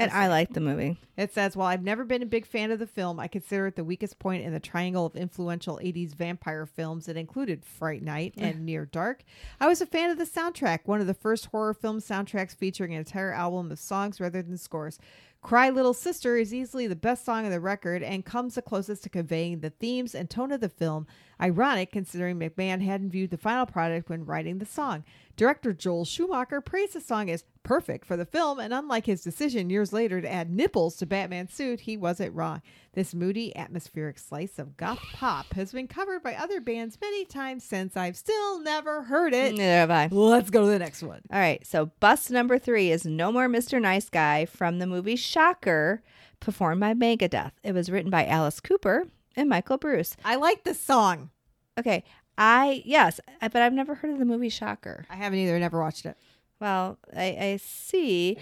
And 0.00 0.10
I 0.12 0.28
like 0.28 0.52
the 0.52 0.60
movie. 0.60 0.98
It 1.16 1.34
says, 1.34 1.54
While 1.54 1.66
I've 1.66 1.82
never 1.82 2.04
been 2.04 2.22
a 2.22 2.26
big 2.26 2.46
fan 2.46 2.70
of 2.70 2.78
the 2.78 2.86
film, 2.86 3.20
I 3.20 3.28
consider 3.28 3.66
it 3.66 3.76
the 3.76 3.84
weakest 3.84 4.18
point 4.18 4.44
in 4.44 4.52
the 4.52 4.60
triangle 4.60 5.04
of 5.04 5.14
influential 5.14 5.78
80s 5.82 6.14
vampire 6.14 6.64
films 6.64 7.06
that 7.06 7.16
included 7.16 7.64
Fright 7.64 8.02
Night 8.02 8.34
and 8.38 8.64
Near 8.64 8.86
Dark. 8.86 9.24
I 9.60 9.68
was 9.68 9.82
a 9.82 9.86
fan 9.86 10.10
of 10.10 10.16
the 10.16 10.24
soundtrack, 10.24 10.80
one 10.84 11.00
of 11.00 11.06
the 11.06 11.14
first 11.14 11.46
horror 11.46 11.74
film 11.74 12.00
soundtracks 12.00 12.56
featuring 12.56 12.92
an 12.94 13.00
entire 13.00 13.32
album 13.32 13.70
of 13.70 13.78
songs 13.78 14.20
rather 14.20 14.40
than 14.40 14.56
scores. 14.56 14.98
Cry 15.42 15.70
Little 15.70 15.94
Sister 15.94 16.36
is 16.36 16.52
easily 16.52 16.86
the 16.86 16.96
best 16.96 17.24
song 17.24 17.46
on 17.46 17.50
the 17.50 17.60
record 17.60 18.02
and 18.02 18.24
comes 18.24 18.54
the 18.54 18.62
closest 18.62 19.02
to 19.04 19.08
conveying 19.08 19.60
the 19.60 19.70
themes 19.70 20.14
and 20.14 20.28
tone 20.28 20.52
of 20.52 20.60
the 20.60 20.68
film. 20.68 21.06
Ironic 21.40 21.90
considering 21.90 22.38
McMahon 22.38 22.82
hadn't 22.82 23.10
viewed 23.10 23.30
the 23.30 23.38
final 23.38 23.66
product 23.66 24.10
when 24.10 24.26
writing 24.26 24.58
the 24.58 24.66
song. 24.66 25.04
Director 25.36 25.72
Joel 25.72 26.04
Schumacher 26.04 26.60
praised 26.60 26.92
the 26.92 27.00
song 27.00 27.30
as 27.30 27.44
perfect 27.62 28.04
for 28.04 28.16
the 28.16 28.26
film, 28.26 28.58
and 28.58 28.74
unlike 28.74 29.06
his 29.06 29.22
decision 29.22 29.70
years 29.70 29.90
later 29.90 30.20
to 30.20 30.30
add 30.30 30.50
nipples 30.50 30.96
to 30.96 31.06
Batman's 31.06 31.54
suit, 31.54 31.80
he 31.80 31.96
wasn't 31.96 32.34
wrong. 32.34 32.60
This 32.92 33.14
moody, 33.14 33.56
atmospheric 33.56 34.18
slice 34.18 34.58
of 34.58 34.76
goth 34.76 35.00
pop 35.14 35.54
has 35.54 35.72
been 35.72 35.86
covered 35.86 36.22
by 36.22 36.34
other 36.34 36.60
bands 36.60 36.98
many 37.00 37.24
times 37.24 37.64
since. 37.64 37.96
I've 37.96 38.18
still 38.18 38.60
never 38.60 39.04
heard 39.04 39.32
it. 39.32 39.52
Neither 39.52 39.64
have 39.64 39.90
I. 39.90 40.08
Let's 40.10 40.50
go 40.50 40.66
to 40.66 40.70
the 40.70 40.78
next 40.78 41.02
one. 41.02 41.22
All 41.32 41.38
right, 41.38 41.66
so 41.66 41.90
bust 42.00 42.30
number 42.30 42.58
three 42.58 42.90
is 42.90 43.06
No 43.06 43.32
More 43.32 43.48
Mr. 43.48 43.80
Nice 43.80 44.10
Guy 44.10 44.44
from 44.44 44.78
the 44.78 44.86
movie 44.86 45.16
Shocker, 45.16 46.02
performed 46.38 46.80
by 46.80 46.92
Megadeth. 46.92 47.52
It 47.62 47.72
was 47.72 47.90
written 47.90 48.10
by 48.10 48.26
Alice 48.26 48.60
Cooper 48.60 49.06
and 49.36 49.48
Michael 49.48 49.78
Bruce. 49.78 50.16
I 50.24 50.36
like 50.36 50.64
this 50.64 50.80
song. 50.80 51.30
Okay, 51.78 52.04
I, 52.38 52.82
yes, 52.84 53.20
I- 53.40 53.48
but 53.48 53.62
I've 53.62 53.72
never 53.72 53.94
heard 53.94 54.10
of 54.12 54.18
the 54.18 54.24
movie 54.24 54.48
Shocker. 54.48 55.06
I 55.10 55.16
haven't 55.16 55.38
either. 55.38 55.58
Never 55.58 55.80
watched 55.80 56.06
it. 56.06 56.16
Well, 56.60 56.98
I, 57.16 57.24
I 57.40 57.56
see. 57.62 58.36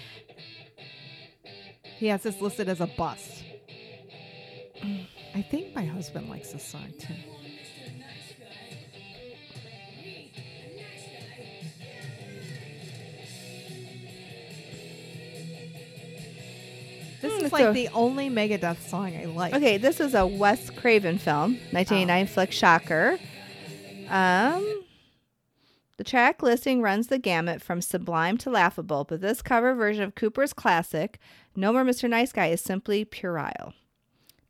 He 1.99 2.07
has 2.07 2.23
this 2.23 2.41
listed 2.41 2.69
as 2.69 2.81
a 2.81 2.87
bust. 2.87 3.45
I 5.35 5.43
think 5.43 5.75
my 5.75 5.85
husband 5.85 6.29
likes 6.31 6.53
this 6.53 6.65
song 6.65 6.93
too. 6.99 7.15
This 17.21 17.39
Hmm, 17.39 17.47
is 17.47 17.53
like 17.53 17.65
a- 17.67 17.73
the 17.73 17.89
only 17.89 18.31
Megadeth 18.31 18.81
song 18.89 19.17
I 19.17 19.25
like. 19.25 19.55
Okay, 19.55 19.77
this 19.77 19.99
is 20.01 20.15
a 20.15 20.27
Wes 20.27 20.71
Craven 20.71 21.19
film, 21.19 21.59
1989 21.73 22.27
flick 22.27 22.53
Shocker. 22.53 23.19
Um, 24.09 24.85
the 25.97 26.05
track 26.05 26.43
listing 26.43 26.81
runs 26.81 27.09
the 27.09 27.19
gamut 27.19 27.61
from 27.61 27.83
sublime 27.83 28.39
to 28.39 28.51
laughable, 28.51 29.05
but 29.05 29.21
this 29.21 29.43
cover 29.43 29.75
version 29.75 30.05
of 30.05 30.15
Cooper's 30.15 30.53
classic, 30.53 31.19
No 31.57 31.73
More 31.73 31.85
Mr. 31.85 32.09
Nice 32.09 32.33
Guy, 32.33 32.47
is 32.47 32.61
simply 32.61 33.05
puerile. 33.05 33.75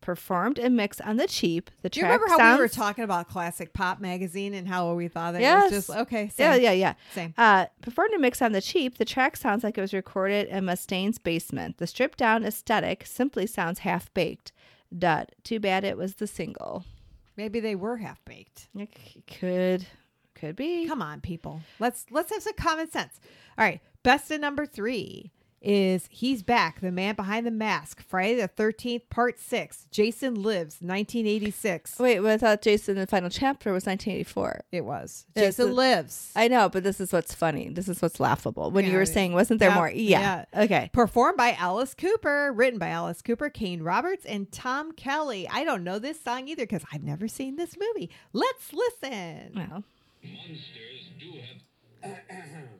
Performed 0.01 0.57
and 0.57 0.75
mixed 0.77 1.01
on 1.01 1.17
the 1.17 1.27
cheap, 1.27 1.69
the 1.81 1.89
Do 1.89 1.99
you 1.99 2.05
track 2.05 2.13
remember 2.21 2.31
how 2.31 2.37
sounds, 2.37 2.57
we 2.59 2.63
were 2.63 2.69
talking 2.69 3.03
about 3.03 3.27
classic 3.27 3.73
pop 3.73 3.99
magazine 3.99 4.53
and 4.53 4.65
how 4.67 4.93
we 4.93 5.07
thought 5.09 5.33
that 5.33 5.41
Yes. 5.41 5.71
was 5.71 5.87
just 5.87 5.99
okay? 5.99 6.31
Yeah, 6.37 6.53
Same, 6.53 6.63
yeah, 6.63 6.71
yeah. 6.71 6.93
same. 7.13 7.33
Uh, 7.37 7.65
performed 7.81 8.13
and 8.13 8.21
mixed 8.21 8.41
on 8.41 8.53
the 8.53 8.61
cheap, 8.61 8.97
the 8.97 9.03
track 9.05 9.35
sounds 9.35 9.63
like 9.63 9.77
it 9.77 9.81
was 9.81 9.93
recorded 9.93 10.47
in 10.47 10.63
Mustaine's 10.65 11.17
basement. 11.17 11.77
The 11.79 11.85
stripped 11.87 12.17
down 12.17 12.45
aesthetic 12.45 13.05
simply 13.05 13.45
sounds 13.45 13.79
half 13.79 14.13
baked. 14.13 14.51
Dud. 14.97 15.33
Too 15.43 15.59
bad 15.59 15.83
it 15.83 15.97
was 15.97 16.15
the 16.15 16.27
single. 16.27 16.85
Maybe 17.35 17.59
they 17.59 17.75
were 17.75 17.97
half 17.97 18.23
baked. 18.25 18.69
It 18.75 18.89
c- 18.97 19.21
could, 19.27 19.85
could 20.33 20.55
be. 20.55 20.87
Come 20.87 21.01
on, 21.01 21.19
people. 21.21 21.61
Let's 21.77 22.05
let's 22.09 22.31
have 22.31 22.41
some 22.41 22.53
common 22.57 22.89
sense. 22.89 23.19
All 23.57 23.65
right, 23.65 23.81
best 24.03 24.31
of 24.31 24.39
number 24.41 24.65
three 24.65 25.31
is 25.61 26.07
he's 26.11 26.43
back. 26.43 26.81
The 26.81 26.91
man 26.91 27.15
behind 27.15 27.45
the 27.45 27.51
mask. 27.51 28.01
Friday 28.01 28.35
the 28.35 28.47
Thirteenth, 28.47 29.09
Part 29.09 29.39
Six. 29.39 29.87
Jason 29.91 30.35
Lives, 30.35 30.77
1986. 30.81 31.99
Wait, 31.99 32.19
but 32.19 32.31
I 32.31 32.37
thought 32.37 32.61
Jason 32.61 32.95
the 32.95 33.07
final 33.07 33.29
chapter 33.29 33.71
was 33.71 33.85
1984. 33.85 34.61
It 34.71 34.85
was 34.85 35.25
It's 35.35 35.57
Jason 35.57 35.69
the- 35.69 35.75
Lives. 35.75 36.31
I 36.35 36.47
know, 36.47 36.69
but 36.69 36.83
this 36.83 36.99
is 36.99 37.11
what's 37.11 37.33
funny. 37.33 37.69
This 37.69 37.87
is 37.87 38.01
what's 38.01 38.19
laughable. 38.19 38.71
When 38.71 38.85
you 38.85 38.97
were 38.97 39.05
saying, 39.05 39.33
wasn't 39.33 39.59
there 39.59 39.69
yeah, 39.69 39.75
more? 39.75 39.89
Yeah. 39.91 40.45
Okay. 40.55 40.89
Performed 40.93 41.37
by 41.37 41.53
Alice 41.53 41.93
Cooper, 41.93 42.51
written 42.53 42.79
by 42.79 42.89
Alice 42.89 43.21
Cooper, 43.21 43.49
Kane 43.49 43.81
Roberts, 43.81 44.25
and 44.25 44.51
Tom 44.51 44.91
Kelly. 44.93 45.47
I 45.49 45.63
don't 45.63 45.83
know 45.83 45.99
this 45.99 46.19
song 46.21 46.47
either 46.47 46.63
because 46.63 46.83
I've 46.91 47.03
never 47.03 47.27
seen 47.27 47.55
this 47.55 47.75
movie. 47.77 48.09
Let's 48.33 48.73
listen. 48.73 49.51
Well, 49.55 49.83
Monsters 50.23 51.11
do 51.19 51.31
have. 52.01 52.19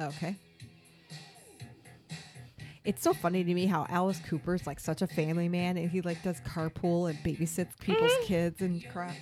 Okay. 0.00 0.36
It's 2.84 3.02
so 3.02 3.12
funny 3.12 3.44
to 3.44 3.54
me 3.54 3.66
how 3.66 3.86
Alice 3.90 4.20
Cooper 4.26 4.54
is 4.54 4.66
like 4.66 4.80
such 4.80 5.02
a 5.02 5.06
family 5.06 5.48
man 5.48 5.76
and 5.76 5.90
he 5.90 6.00
like 6.00 6.22
does 6.22 6.40
carpool 6.40 7.10
and 7.10 7.18
babysits 7.18 7.78
people's 7.80 8.12
kids 8.24 8.62
and 8.62 8.82
crap. 8.90 9.14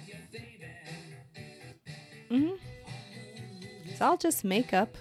it's 3.87 4.01
all 4.01 4.17
just 4.17 4.45
makeup. 4.45 4.97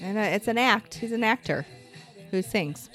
And 0.00 0.18
uh, 0.18 0.20
it's 0.20 0.46
an 0.46 0.58
act. 0.58 0.94
He's 0.94 1.12
an 1.12 1.24
actor 1.24 1.66
who 2.30 2.42
sings. 2.42 2.90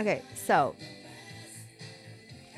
Okay, 0.00 0.22
so 0.34 0.74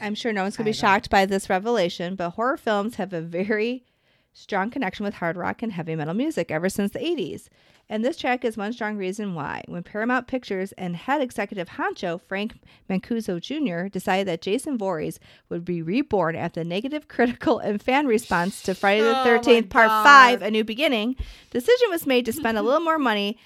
I'm 0.00 0.14
sure 0.14 0.32
no 0.32 0.42
one's 0.42 0.56
going 0.56 0.64
to 0.64 0.70
be 0.70 0.76
shocked 0.76 1.10
by 1.10 1.26
this 1.26 1.50
revelation, 1.50 2.16
but 2.16 2.30
horror 2.30 2.56
films 2.56 2.94
have 2.96 3.12
a 3.12 3.20
very 3.20 3.84
strong 4.32 4.70
connection 4.70 5.04
with 5.04 5.14
hard 5.14 5.36
rock 5.36 5.62
and 5.62 5.72
heavy 5.72 5.94
metal 5.94 6.14
music 6.14 6.50
ever 6.50 6.68
since 6.68 6.92
the 6.92 6.98
80s. 6.98 7.48
And 7.88 8.04
this 8.04 8.16
track 8.16 8.44
is 8.44 8.56
one 8.56 8.72
strong 8.72 8.96
reason 8.96 9.34
why. 9.34 9.64
When 9.66 9.82
Paramount 9.82 10.26
Pictures 10.26 10.72
and 10.72 10.96
head 10.96 11.20
executive 11.20 11.68
honcho 11.70 12.20
Frank 12.20 12.54
Mancuso 12.88 13.40
Jr. 13.40 13.88
decided 13.88 14.28
that 14.28 14.40
Jason 14.40 14.78
Voorhees 14.78 15.18
would 15.48 15.64
be 15.64 15.82
reborn 15.82 16.34
after 16.34 16.60
the 16.60 16.68
negative 16.68 17.08
critical 17.08 17.58
and 17.58 17.82
fan 17.82 18.06
response 18.06 18.62
to 18.62 18.74
Friday 18.74 19.02
the 19.02 19.10
Oh 19.20 19.24
13th 19.24 19.68
Part 19.68 19.88
God. 19.88 20.04
5 20.04 20.42
A 20.42 20.50
New 20.50 20.64
Beginning, 20.64 21.16
decision 21.50 21.90
was 21.90 22.06
made 22.06 22.24
to 22.24 22.32
spend 22.32 22.56
a 22.56 22.62
little 22.62 22.80
more 22.80 22.98
money 22.98 23.38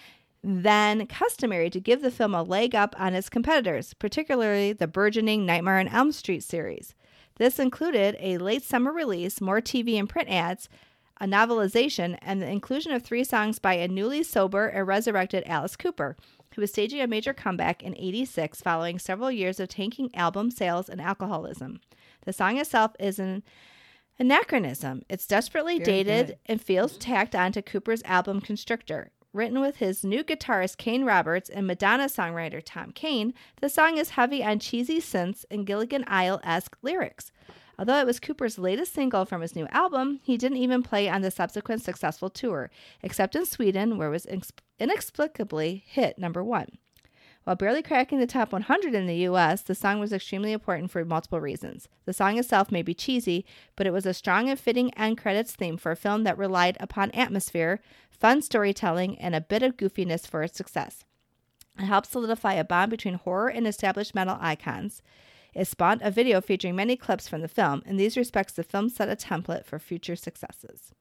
than 0.44 1.06
customary 1.06 1.68
to 1.70 1.80
give 1.80 2.02
the 2.02 2.10
film 2.10 2.32
a 2.32 2.42
leg 2.42 2.74
up 2.74 2.94
on 2.98 3.14
its 3.14 3.28
competitors, 3.28 3.94
particularly 3.94 4.72
the 4.72 4.86
burgeoning 4.86 5.44
Nightmare 5.44 5.80
on 5.80 5.88
Elm 5.88 6.12
Street 6.12 6.44
series. 6.44 6.94
This 7.36 7.58
included 7.58 8.16
a 8.18 8.38
late 8.38 8.62
summer 8.62 8.92
release, 8.92 9.40
more 9.40 9.60
TV 9.60 9.98
and 9.98 10.08
print 10.08 10.28
ads, 10.28 10.68
a 11.20 11.26
novelization, 11.26 12.18
and 12.22 12.40
the 12.42 12.48
inclusion 12.50 12.92
of 12.92 13.02
three 13.02 13.24
songs 13.24 13.58
by 13.58 13.74
a 13.74 13.88
newly 13.88 14.22
sober 14.22 14.66
and 14.66 14.86
resurrected 14.86 15.44
Alice 15.46 15.76
Cooper, 15.76 16.16
who 16.54 16.60
was 16.60 16.70
staging 16.70 17.00
a 17.00 17.06
major 17.06 17.32
comeback 17.34 17.82
in 17.82 17.96
86 17.96 18.60
following 18.60 18.98
several 18.98 19.30
years 19.30 19.60
of 19.60 19.68
tanking 19.68 20.14
album 20.14 20.50
sales 20.50 20.88
and 20.88 21.00
alcoholism. 21.00 21.80
The 22.24 22.32
song 22.32 22.58
itself 22.58 22.92
is 22.98 23.18
an 23.18 23.42
anachronism. 24.18 25.02
It's 25.08 25.26
desperately 25.26 25.78
Very 25.78 26.04
dated 26.04 26.26
good. 26.28 26.38
and 26.46 26.60
feels 26.60 26.96
tacked 26.96 27.34
onto 27.34 27.62
Cooper's 27.62 28.02
album 28.04 28.40
Constrictor. 28.40 29.10
Written 29.36 29.60
with 29.60 29.76
his 29.76 30.02
new 30.02 30.24
guitarist 30.24 30.78
Kane 30.78 31.04
Roberts 31.04 31.50
and 31.50 31.66
Madonna 31.66 32.04
songwriter 32.04 32.62
Tom 32.64 32.90
Kane, 32.90 33.34
the 33.60 33.68
song 33.68 33.98
is 33.98 34.08
heavy 34.08 34.42
on 34.42 34.58
cheesy 34.60 34.98
synths 34.98 35.44
and 35.50 35.66
Gilligan 35.66 36.06
Isle 36.06 36.40
esque 36.42 36.74
lyrics. 36.80 37.32
Although 37.78 37.98
it 37.98 38.06
was 38.06 38.18
Cooper's 38.18 38.58
latest 38.58 38.94
single 38.94 39.26
from 39.26 39.42
his 39.42 39.54
new 39.54 39.66
album, 39.66 40.20
he 40.22 40.38
didn't 40.38 40.56
even 40.56 40.82
play 40.82 41.06
on 41.06 41.20
the 41.20 41.30
subsequent 41.30 41.82
successful 41.82 42.30
tour, 42.30 42.70
except 43.02 43.36
in 43.36 43.44
Sweden, 43.44 43.98
where 43.98 44.08
it 44.08 44.12
was 44.12 44.26
inexplicably 44.78 45.84
hit 45.86 46.18
number 46.18 46.42
one. 46.42 46.78
While 47.46 47.54
barely 47.54 47.80
cracking 47.80 48.18
the 48.18 48.26
top 48.26 48.50
100 48.50 48.92
in 48.92 49.06
the 49.06 49.18
US, 49.28 49.62
the 49.62 49.76
song 49.76 50.00
was 50.00 50.12
extremely 50.12 50.50
important 50.50 50.90
for 50.90 51.04
multiple 51.04 51.40
reasons. 51.40 51.88
The 52.04 52.12
song 52.12 52.38
itself 52.38 52.72
may 52.72 52.82
be 52.82 52.92
cheesy, 52.92 53.46
but 53.76 53.86
it 53.86 53.92
was 53.92 54.04
a 54.04 54.12
strong 54.12 54.50
and 54.50 54.58
fitting 54.58 54.92
end 54.94 55.18
credits 55.18 55.54
theme 55.54 55.76
for 55.76 55.92
a 55.92 55.96
film 55.96 56.24
that 56.24 56.36
relied 56.36 56.76
upon 56.80 57.12
atmosphere, 57.12 57.80
fun 58.10 58.42
storytelling, 58.42 59.16
and 59.20 59.32
a 59.32 59.40
bit 59.40 59.62
of 59.62 59.76
goofiness 59.76 60.26
for 60.26 60.42
its 60.42 60.56
success. 60.56 61.04
It 61.78 61.84
helped 61.84 62.10
solidify 62.10 62.54
a 62.54 62.64
bond 62.64 62.90
between 62.90 63.14
horror 63.14 63.46
and 63.46 63.64
established 63.64 64.12
metal 64.12 64.38
icons. 64.40 65.00
It 65.54 65.68
spawned 65.68 66.02
a 66.02 66.10
video 66.10 66.40
featuring 66.40 66.74
many 66.74 66.96
clips 66.96 67.28
from 67.28 67.42
the 67.42 67.48
film. 67.48 67.80
In 67.86 67.96
these 67.96 68.16
respects, 68.16 68.54
the 68.54 68.64
film 68.64 68.88
set 68.88 69.08
a 69.08 69.14
template 69.14 69.66
for 69.66 69.78
future 69.78 70.16
successes. 70.16 70.92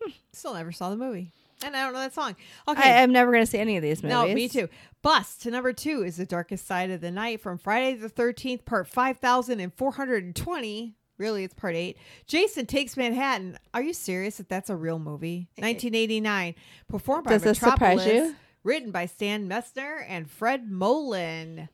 Hmm. 0.00 0.12
Still 0.32 0.54
never 0.54 0.70
saw 0.70 0.90
the 0.90 0.96
movie. 0.96 1.32
And 1.64 1.76
I 1.76 1.84
don't 1.84 1.94
know 1.94 2.00
that 2.00 2.14
song. 2.14 2.36
Okay. 2.68 2.82
I, 2.82 3.02
am 3.02 3.10
never 3.10 3.32
going 3.32 3.42
to 3.42 3.50
see 3.50 3.58
any 3.58 3.76
of 3.76 3.82
these 3.82 4.02
movies. 4.02 4.14
No, 4.14 4.34
me 4.34 4.48
too. 4.48 4.68
Bust 5.02 5.42
to 5.42 5.50
number 5.50 5.72
two 5.72 6.02
is 6.02 6.16
The 6.16 6.26
Darkest 6.26 6.66
Side 6.66 6.90
of 6.90 7.00
the 7.00 7.10
Night 7.10 7.40
from 7.40 7.58
Friday 7.58 7.96
the 7.96 8.10
13th, 8.10 8.64
part 8.64 8.86
5420. 8.86 10.94
Really, 11.16 11.44
it's 11.44 11.54
part 11.54 11.76
eight. 11.76 11.96
Jason 12.26 12.66
Takes 12.66 12.96
Manhattan. 12.96 13.58
Are 13.72 13.82
you 13.82 13.92
serious 13.92 14.38
that 14.38 14.48
that's 14.48 14.68
a 14.68 14.76
real 14.76 14.98
movie? 14.98 15.48
Eh. 15.56 15.62
1989. 15.62 16.54
Performed 16.88 17.24
by 17.24 17.38
Does 17.38 17.44
Metropolis. 17.44 18.06
you? 18.06 18.34
Written 18.62 18.90
by 18.90 19.06
Stan 19.06 19.48
Messner 19.48 20.04
and 20.08 20.30
Fred 20.30 20.70
Mollin. 20.70 21.68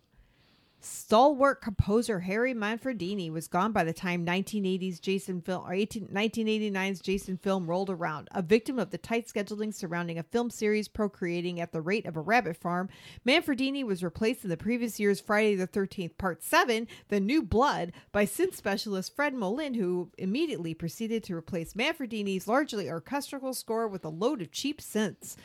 Stalwart 0.82 1.60
composer 1.60 2.20
Harry 2.20 2.54
Manfredini 2.54 3.30
was 3.30 3.48
gone 3.48 3.70
by 3.70 3.84
the 3.84 3.92
time 3.92 4.24
1980's 4.24 4.98
Jason 4.98 5.42
film 5.42 5.66
or 5.66 5.74
18, 5.74 6.08
1989's 6.08 7.00
Jason 7.00 7.36
film 7.36 7.66
rolled 7.66 7.90
around. 7.90 8.28
A 8.32 8.40
victim 8.40 8.78
of 8.78 8.90
the 8.90 8.96
tight 8.96 9.28
scheduling 9.28 9.74
surrounding 9.74 10.18
a 10.18 10.22
film 10.22 10.48
series 10.48 10.88
procreating 10.88 11.60
at 11.60 11.72
the 11.72 11.82
rate 11.82 12.06
of 12.06 12.16
a 12.16 12.20
rabbit 12.20 12.56
farm, 12.56 12.88
Manfredini 13.26 13.84
was 13.84 14.02
replaced 14.02 14.42
in 14.42 14.48
the 14.48 14.56
previous 14.56 14.98
year's 14.98 15.20
Friday 15.20 15.54
the 15.54 15.68
13th 15.68 16.16
Part 16.16 16.42
7, 16.42 16.88
The 17.08 17.20
New 17.20 17.42
Blood, 17.42 17.92
by 18.10 18.24
synth 18.24 18.54
specialist 18.54 19.14
Fred 19.14 19.34
Mollin, 19.34 19.74
who 19.74 20.10
immediately 20.16 20.72
proceeded 20.72 21.22
to 21.24 21.36
replace 21.36 21.74
Manfredini's 21.74 22.48
largely 22.48 22.88
orchestral 22.88 23.52
score 23.52 23.86
with 23.86 24.04
a 24.04 24.08
load 24.08 24.40
of 24.40 24.50
cheap 24.50 24.80
synths. 24.80 25.36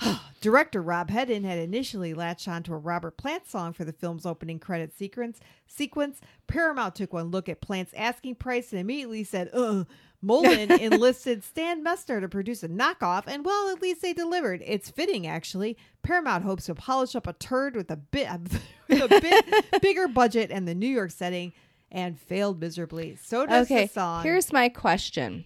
Director 0.40 0.80
Rob 0.82 1.10
Hedden 1.10 1.44
had 1.44 1.58
initially 1.58 2.14
latched 2.14 2.48
onto 2.48 2.72
a 2.72 2.78
Robert 2.78 3.16
Plant 3.16 3.46
song 3.48 3.72
for 3.72 3.84
the 3.84 3.92
film's 3.92 4.24
opening 4.24 4.58
credit 4.58 4.96
sequence. 4.96 5.38
Sequence. 5.66 6.20
Paramount 6.46 6.94
took 6.94 7.12
one 7.12 7.30
look 7.30 7.48
at 7.48 7.60
Plant's 7.60 7.92
asking 7.94 8.36
price 8.36 8.72
and 8.72 8.80
immediately 8.80 9.24
said, 9.24 9.50
"Ugh." 9.52 9.86
Mollin 10.22 10.70
enlisted 10.80 11.42
Stan 11.42 11.82
Messner 11.82 12.20
to 12.20 12.28
produce 12.28 12.62
a 12.62 12.68
knockoff, 12.68 13.24
and 13.26 13.42
well, 13.42 13.70
at 13.70 13.80
least 13.80 14.02
they 14.02 14.12
delivered. 14.12 14.62
It's 14.66 14.90
fitting, 14.90 15.26
actually. 15.26 15.78
Paramount 16.02 16.44
hopes 16.44 16.66
to 16.66 16.74
polish 16.74 17.16
up 17.16 17.26
a 17.26 17.32
turd 17.32 17.74
with 17.74 17.90
a 17.90 17.96
bit 17.96 18.28
with 18.88 19.02
a 19.02 19.08
bit 19.08 19.80
bigger 19.82 20.08
budget 20.08 20.50
and 20.50 20.68
the 20.68 20.74
New 20.74 20.88
York 20.88 21.10
setting, 21.10 21.52
and 21.90 22.18
failed 22.20 22.60
miserably. 22.60 23.16
So 23.22 23.46
does 23.46 23.66
Okay, 23.66 23.86
the 23.86 23.92
song. 23.92 24.22
here's 24.22 24.52
my 24.52 24.68
question. 24.68 25.44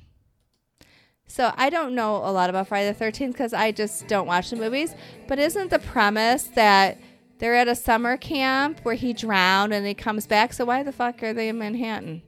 So 1.26 1.52
I 1.56 1.70
don't 1.70 1.94
know 1.94 2.16
a 2.16 2.30
lot 2.32 2.50
about 2.50 2.68
Friday 2.68 2.88
the 2.88 2.94
Thirteenth 2.94 3.34
because 3.34 3.52
I 3.52 3.72
just 3.72 4.06
don't 4.06 4.26
watch 4.26 4.50
the 4.50 4.56
movies. 4.56 4.94
But 5.26 5.38
isn't 5.38 5.70
the 5.70 5.78
premise 5.78 6.44
that 6.54 6.98
they're 7.38 7.54
at 7.56 7.66
a 7.66 7.74
summer 7.74 8.16
camp 8.16 8.80
where 8.82 8.94
he 8.94 9.12
drowned 9.12 9.72
and 9.72 9.86
he 9.86 9.94
comes 9.94 10.26
back? 10.26 10.52
So 10.52 10.64
why 10.64 10.82
the 10.82 10.92
fuck 10.92 11.22
are 11.22 11.32
they 11.32 11.48
in 11.48 11.58
Manhattan? 11.58 12.22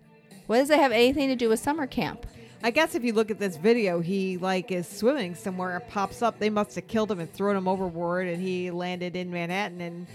What 0.47 0.59
does 0.59 0.71
it 0.71 0.79
have 0.79 0.93
anything 0.93 1.29
to 1.29 1.37
do 1.37 1.49
with 1.49 1.61
summer 1.61 1.87
camp? 1.87 2.27
I 2.63 2.71
guess 2.71 2.95
if 2.95 3.05
you 3.05 3.13
look 3.13 3.31
at 3.31 3.39
this 3.39 3.57
video, 3.57 4.01
he 4.01 4.39
like 4.39 4.73
is 4.73 4.89
swimming 4.89 5.35
somewhere 5.35 5.77
and 5.77 5.87
pops 5.89 6.23
up. 6.23 6.39
They 6.39 6.51
must 6.51 6.75
have 6.75 6.89
killed 6.89 7.11
him 7.11 7.21
and 7.21 7.33
thrown 7.33 7.55
him 7.57 7.69
overboard, 7.69 8.27
and 8.27 8.41
he 8.43 8.71
landed 8.71 9.15
in 9.15 9.31
Manhattan. 9.31 9.81
And 9.83 10.07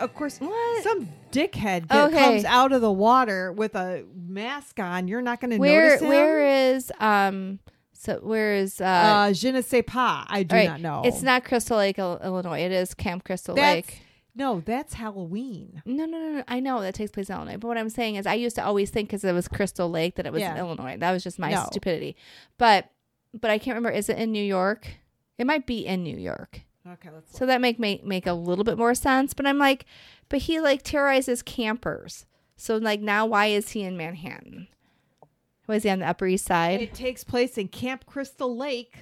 of 0.00 0.12
course, 0.14 0.38
What? 0.38 0.82
some 0.82 1.08
dickhead 1.30 1.90
Okay. 1.90 2.18
comes 2.18 2.44
out 2.44 2.72
of 2.72 2.80
the 2.82 2.90
water 2.92 3.52
with 3.52 3.74
a 3.76 4.04
mask 4.14 4.80
on. 4.80 5.06
You're 5.08 5.22
not 5.22 5.40
going 5.40 5.52
to 5.52 5.58
notice 5.58 6.02
him. 6.02 6.08
where 6.08 6.72
is 6.74 6.92
um 6.98 7.60
so 7.98 8.20
where 8.22 8.54
is 8.54 8.80
uh, 8.80 8.84
uh, 8.84 9.32
je 9.32 9.50
ne 9.50 9.60
sais 9.60 9.82
pas. 9.82 10.24
I 10.28 10.44
do 10.44 10.54
right, 10.54 10.68
not 10.68 10.80
know. 10.80 11.02
It's 11.04 11.22
not 11.22 11.44
Crystal 11.44 11.76
Lake, 11.76 11.98
Il- 11.98 12.20
Illinois. 12.22 12.60
It 12.60 12.72
is 12.72 12.94
Camp 12.94 13.24
Crystal 13.24 13.54
That's, 13.54 13.88
Lake. 13.88 14.02
No, 14.36 14.62
that's 14.64 14.94
Halloween. 14.94 15.82
No, 15.84 16.06
no, 16.06 16.16
no, 16.18 16.28
no. 16.38 16.44
I 16.46 16.60
know 16.60 16.80
that 16.80 16.94
takes 16.94 17.10
place 17.10 17.28
in 17.28 17.34
Illinois. 17.34 17.56
But 17.56 17.66
what 17.66 17.76
I'm 17.76 17.90
saying 17.90 18.14
is, 18.14 18.24
I 18.24 18.34
used 18.34 18.54
to 18.54 18.64
always 18.64 18.90
think 18.90 19.08
because 19.08 19.24
it 19.24 19.32
was 19.32 19.48
Crystal 19.48 19.90
Lake 19.90 20.14
that 20.14 20.26
it 20.26 20.32
was 20.32 20.42
in 20.42 20.56
Illinois. 20.56 20.96
That 20.96 21.10
was 21.10 21.24
just 21.24 21.40
my 21.40 21.50
No. 21.50 21.64
stupidity. 21.66 22.14
But, 22.56 22.88
but 23.34 23.50
I 23.50 23.58
can't 23.58 23.74
remember. 23.74 23.90
Is 23.90 24.08
it 24.08 24.16
in 24.16 24.30
New 24.30 24.44
York? 24.44 24.86
It 25.36 25.46
might 25.46 25.66
be 25.66 25.84
in 25.84 26.04
New 26.04 26.16
York. 26.16 26.60
Okay, 26.86 27.10
let's. 27.12 27.36
So 27.36 27.46
that 27.46 27.60
make 27.60 27.78
make 27.78 28.04
make 28.04 28.26
a 28.26 28.32
little 28.32 28.64
bit 28.64 28.78
more 28.78 28.94
sense. 28.94 29.34
But 29.34 29.46
I'm 29.46 29.58
like, 29.58 29.84
but 30.28 30.40
he 30.40 30.60
like 30.60 30.82
terrorizes 30.82 31.42
campers. 31.42 32.24
So 32.56 32.76
like 32.76 33.00
now, 33.00 33.26
why 33.26 33.46
is 33.46 33.70
he 33.70 33.82
in 33.82 33.96
Manhattan? 33.96 34.68
Was 35.68 35.82
he 35.82 35.90
on 35.90 36.00
the 36.00 36.08
Upper 36.08 36.26
East 36.26 36.46
Side? 36.46 36.80
It 36.80 36.94
takes 36.94 37.22
place 37.22 37.58
in 37.58 37.68
Camp 37.68 38.06
Crystal 38.06 38.56
Lake. 38.56 38.96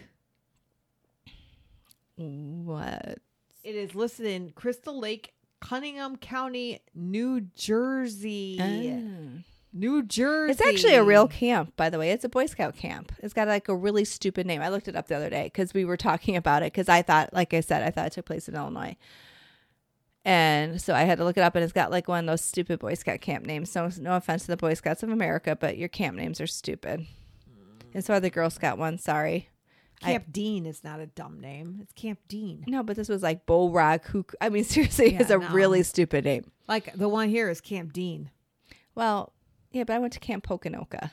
what? 2.17 3.19
It 3.63 3.75
is 3.75 3.95
listed 3.95 4.27
in 4.27 4.51
Crystal 4.51 4.99
Lake, 4.99 5.33
Cunningham 5.61 6.17
County, 6.17 6.81
New 6.95 7.41
Jersey. 7.55 8.59
Ah. 8.61 9.43
New 9.73 10.03
Jersey. 10.03 10.53
It's 10.53 10.61
actually 10.61 10.95
a 10.95 11.05
real 11.05 11.29
camp, 11.29 11.77
by 11.77 11.91
the 11.91 11.99
way. 11.99 12.11
It's 12.11 12.25
a 12.25 12.29
Boy 12.29 12.47
Scout 12.47 12.77
camp. 12.77 13.13
It's 13.19 13.35
got 13.35 13.47
like 13.47 13.69
a 13.69 13.77
really 13.77 14.05
stupid 14.05 14.47
name. 14.47 14.63
I 14.63 14.71
looked 14.71 14.89
it 14.89 14.97
up 14.97 15.07
the 15.07 15.17
other 15.17 15.31
day 15.31 15.45
because 15.45 15.75
we 15.75 15.85
were 15.85 15.97
talking 15.97 16.35
about 16.35 16.63
it 16.63 16.73
because 16.73 16.89
I 16.89 17.03
thought, 17.03 17.33
like 17.33 17.53
I 17.53 17.61
said, 17.61 17.83
I 17.83 17.91
thought 17.91 18.07
it 18.07 18.13
took 18.13 18.25
place 18.25 18.49
in 18.49 18.57
Illinois. 18.57 18.97
And 20.27 20.81
so 20.83 20.93
I 20.93 21.03
had 21.05 21.19
to 21.19 21.25
look 21.25 21.37
it 21.37 21.43
up, 21.43 21.55
and 21.55 21.63
it's 21.63 21.73
got 21.73 21.93
like 21.93 22.09
one 22.09 22.25
of 22.25 22.27
those 22.33 22.41
stupid 22.45 22.81
Boy 22.81 22.95
Scout 22.95 23.21
camp 23.21 23.47
names. 23.47 23.73
No, 23.77 23.89
no 24.01 24.17
offense 24.17 24.43
to 24.43 24.49
the 24.49 24.57
Boy 24.57 24.75
Scouts 24.75 25.05
of 25.05 25.11
America, 25.11 25.57
but 25.59 25.79
your 25.79 25.89
camp 25.89 26.17
names 26.17 26.41
are 26.41 26.49
stupid. 26.49 27.07
And 27.95 28.05
so 28.05 28.15
are 28.15 28.21
the 28.21 28.29
Girl 28.29 28.51
Scout 28.51 28.77
ones. 28.77 29.05
Sorry. 29.05 29.49
I- 30.03 30.07
Camp 30.13 30.25
Dean 30.33 30.67
is 30.67 30.83
not 30.83 30.99
a 30.99 31.07
dumb 31.07 31.41
name. 31.41 31.79
It's 31.81 31.93
Camp 31.93 32.19
Dean. 32.29 32.65
No, 32.67 32.83
but 32.83 32.97
this 32.97 33.09
was 33.09 33.23
like 33.23 33.47
Bull 33.47 33.71
Rock. 33.71 34.05
Who? 34.07 34.27
I 34.41 34.49
mean, 34.49 34.65
seriously, 34.65 35.13
Yeah, 35.13 35.21
it's 35.23 35.31
a 35.31 35.39
no. 35.39 35.49
really 35.51 35.85
stupid 35.85 36.25
name. 36.25 36.51
Like 36.67 36.93
the 36.95 37.09
one 37.09 37.29
here 37.29 37.49
is 37.49 37.61
Camp 37.61 37.93
Dean. 37.93 38.31
Well, 38.97 39.33
yeah, 39.71 39.85
but 39.85 39.95
I 39.95 39.99
went 40.01 40.13
to 40.15 40.19
Camp 40.21 40.45
Poconoka. 40.47 41.13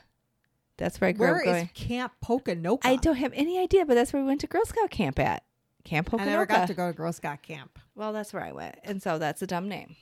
That's 0.76 1.00
where 1.00 1.08
I 1.08 1.12
grew 1.12 1.28
Where 1.28 1.36
up 1.36 1.40
is 1.42 1.46
going. 1.52 1.70
Camp 1.72 2.12
Poconoka? 2.22 2.80
I 2.82 2.96
don't 2.96 3.14
have 3.16 3.32
any 3.34 3.60
idea, 3.60 3.86
but 3.86 3.94
that's 3.94 4.12
where 4.12 4.20
we 4.22 4.26
went 4.26 4.40
to 4.40 4.48
Girl 4.48 4.64
Scout 4.66 4.90
camp 4.90 5.20
at. 5.20 5.44
Camp 5.84 6.08
I 6.14 6.24
never 6.24 6.46
got 6.46 6.66
to 6.68 6.74
go 6.74 6.90
to 6.90 6.96
Girl 6.96 7.12
Scout 7.12 7.42
camp. 7.42 7.78
Well, 7.94 8.12
that's 8.12 8.32
where 8.32 8.42
I 8.42 8.52
went, 8.52 8.76
and 8.84 9.02
so 9.02 9.18
that's 9.18 9.42
a 9.42 9.46
dumb 9.46 9.68
name. 9.68 9.96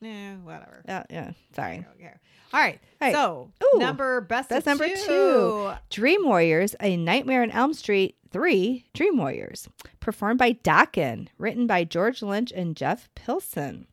Yeah, 0.00 0.36
whatever. 0.36 0.82
Yeah, 0.86 1.04
yeah. 1.10 1.30
Sorry. 1.54 1.86
Okay. 1.96 2.12
All 2.52 2.60
right. 2.60 2.78
All 3.00 3.08
right. 3.08 3.14
So 3.14 3.50
Ooh, 3.64 3.78
number 3.78 4.20
best. 4.20 4.48
that's 4.48 4.66
of 4.66 4.78
number 4.78 4.88
two. 4.94 5.72
Dream 5.90 6.24
Warriors: 6.24 6.74
A 6.80 6.96
Nightmare 6.96 7.42
on 7.42 7.50
Elm 7.50 7.74
Street 7.74 8.16
Three. 8.30 8.86
Dream 8.94 9.16
Warriors, 9.16 9.68
performed 10.00 10.38
by 10.38 10.52
Dokken, 10.52 11.28
written 11.38 11.66
by 11.66 11.84
George 11.84 12.22
Lynch 12.22 12.52
and 12.52 12.76
Jeff 12.76 13.08
Pilson. 13.14 13.86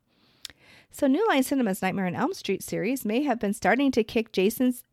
So, 0.92 1.08
New 1.08 1.28
Line 1.28 1.42
Cinema's 1.44 1.82
Nightmare 1.82 2.06
on 2.06 2.16
Elm 2.16 2.34
Street 2.34 2.62
series 2.62 3.04
may 3.04 3.24
have 3.24 3.40
been 3.40 3.54
starting 3.54 3.92
to 3.94 4.04
kick 4.04 4.32
Jason's 4.32 4.84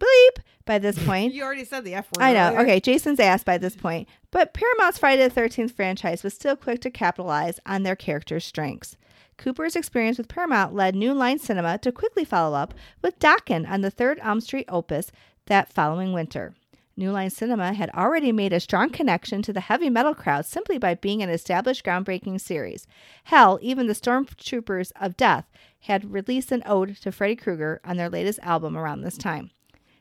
bleep 0.00 0.42
by 0.64 0.78
this 0.78 0.98
point. 1.06 1.34
You 1.34 1.44
already 1.44 1.64
said 1.64 1.84
the 1.84 1.94
F 1.94 2.08
word. 2.16 2.24
I 2.24 2.32
know. 2.32 2.48
earlier. 2.48 2.60
Okay, 2.60 2.80
Jason's 2.80 3.20
ass 3.20 3.44
by 3.44 3.58
this 3.58 3.76
point. 3.76 4.08
But 4.30 4.54
Paramount's 4.54 4.98
Friday 4.98 5.28
the 5.28 5.40
13th 5.40 5.72
franchise 5.72 6.22
was 6.22 6.34
still 6.34 6.56
quick 6.56 6.80
to 6.80 6.90
capitalize 6.90 7.60
on 7.66 7.82
their 7.82 7.96
characters' 7.96 8.44
strengths. 8.44 8.96
Cooper's 9.38 9.76
experience 9.76 10.18
with 10.18 10.28
Paramount 10.28 10.74
led 10.74 10.94
New 10.94 11.14
Line 11.14 11.38
Cinema 11.38 11.78
to 11.78 11.92
quickly 11.92 12.24
follow 12.24 12.56
up 12.56 12.74
with 13.02 13.18
Dokken 13.18 13.68
on 13.68 13.80
the 13.80 13.90
third 13.90 14.18
Elm 14.22 14.40
Street 14.40 14.66
opus 14.68 15.10
that 15.46 15.72
following 15.72 16.12
winter. 16.12 16.54
New 16.96 17.10
Line 17.10 17.30
Cinema 17.30 17.72
had 17.72 17.88
already 17.90 18.30
made 18.30 18.52
a 18.52 18.60
strong 18.60 18.90
connection 18.90 19.40
to 19.40 19.54
the 19.54 19.60
heavy 19.60 19.88
metal 19.88 20.14
crowd 20.14 20.44
simply 20.44 20.76
by 20.76 20.94
being 20.94 21.22
an 21.22 21.30
established 21.30 21.82
groundbreaking 21.82 22.38
series. 22.38 22.86
Hell, 23.24 23.58
even 23.62 23.86
the 23.86 23.94
Stormtroopers 23.94 24.92
of 25.00 25.16
Death 25.16 25.46
had 25.80 26.12
released 26.12 26.52
an 26.52 26.62
ode 26.66 26.96
to 26.96 27.10
Freddy 27.10 27.36
Krueger 27.36 27.80
on 27.82 27.96
their 27.96 28.10
latest 28.10 28.38
album 28.42 28.76
around 28.76 29.00
this 29.00 29.16
time. 29.16 29.50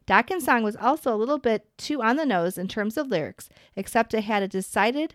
Dokken's 0.10 0.43
song 0.43 0.63
was 0.63 0.76
also 0.76 1.13
a 1.13 1.17
little 1.17 1.38
bit 1.38 1.67
too 1.78 2.02
on 2.02 2.15
the 2.15 2.26
nose 2.26 2.58
in 2.58 2.67
terms 2.67 2.98
of 2.98 3.10
lyrics, 3.10 3.48
except 3.76 4.15
it 4.15 4.24
had 4.24 4.41
a 4.41 4.48
decided 4.48 5.13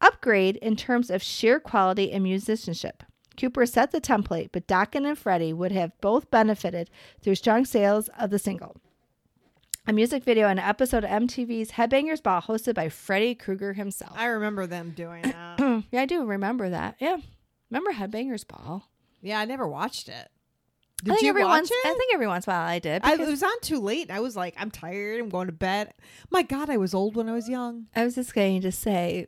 upgrade 0.00 0.56
in 0.56 0.74
terms 0.74 1.10
of 1.10 1.22
sheer 1.22 1.60
quality 1.60 2.10
and 2.10 2.24
musicianship. 2.24 3.04
Cooper 3.38 3.64
set 3.66 3.92
the 3.92 4.00
template, 4.00 4.48
but 4.50 4.66
Dokken 4.66 5.06
and 5.06 5.16
Freddy 5.16 5.52
would 5.52 5.70
have 5.70 5.92
both 6.00 6.28
benefited 6.28 6.90
through 7.22 7.36
strong 7.36 7.64
sales 7.64 8.10
of 8.18 8.30
the 8.30 8.38
single. 8.40 8.76
A 9.86 9.92
music 9.92 10.24
video 10.24 10.48
and 10.48 10.58
an 10.58 10.66
episode 10.66 11.04
of 11.04 11.10
MTV's 11.10 11.72
Headbangers 11.72 12.20
Ball 12.20 12.42
hosted 12.42 12.74
by 12.74 12.88
Freddy 12.88 13.36
Krueger 13.36 13.74
himself. 13.74 14.14
I 14.16 14.26
remember 14.26 14.66
them 14.66 14.92
doing 14.96 15.22
that. 15.22 15.60
yeah, 15.92 16.02
I 16.02 16.06
do 16.06 16.24
remember 16.24 16.68
that. 16.68 16.96
Yeah. 16.98 17.18
Remember 17.70 17.92
Headbangers 17.92 18.44
Ball? 18.44 18.88
yeah, 19.22 19.38
I 19.38 19.44
never 19.44 19.68
watched 19.68 20.08
it. 20.08 20.30
Did 21.04 21.12
I 21.12 21.14
think 21.16 21.24
you 21.24 21.28
every 21.30 21.44
watch 21.44 21.50
once, 21.60 21.70
it? 21.70 21.86
I 21.86 21.94
think 21.94 22.14
every 22.14 22.26
once 22.26 22.46
in 22.46 22.52
a 22.52 22.56
while 22.56 22.68
I 22.68 22.78
did. 22.78 23.02
I, 23.04 23.12
it 23.14 23.18
was 23.20 23.42
on 23.42 23.60
too 23.60 23.80
late. 23.80 24.08
and 24.08 24.16
I 24.16 24.20
was 24.20 24.34
like, 24.36 24.54
I'm 24.58 24.70
tired. 24.70 25.20
I'm 25.20 25.28
going 25.28 25.46
to 25.46 25.52
bed. 25.52 25.92
My 26.30 26.42
God, 26.42 26.70
I 26.70 26.78
was 26.78 26.94
old 26.94 27.16
when 27.16 27.28
I 27.28 27.32
was 27.32 27.48
young. 27.48 27.86
I 27.94 28.04
was 28.04 28.14
just 28.14 28.34
going 28.34 28.62
to 28.62 28.72
say, 28.72 29.26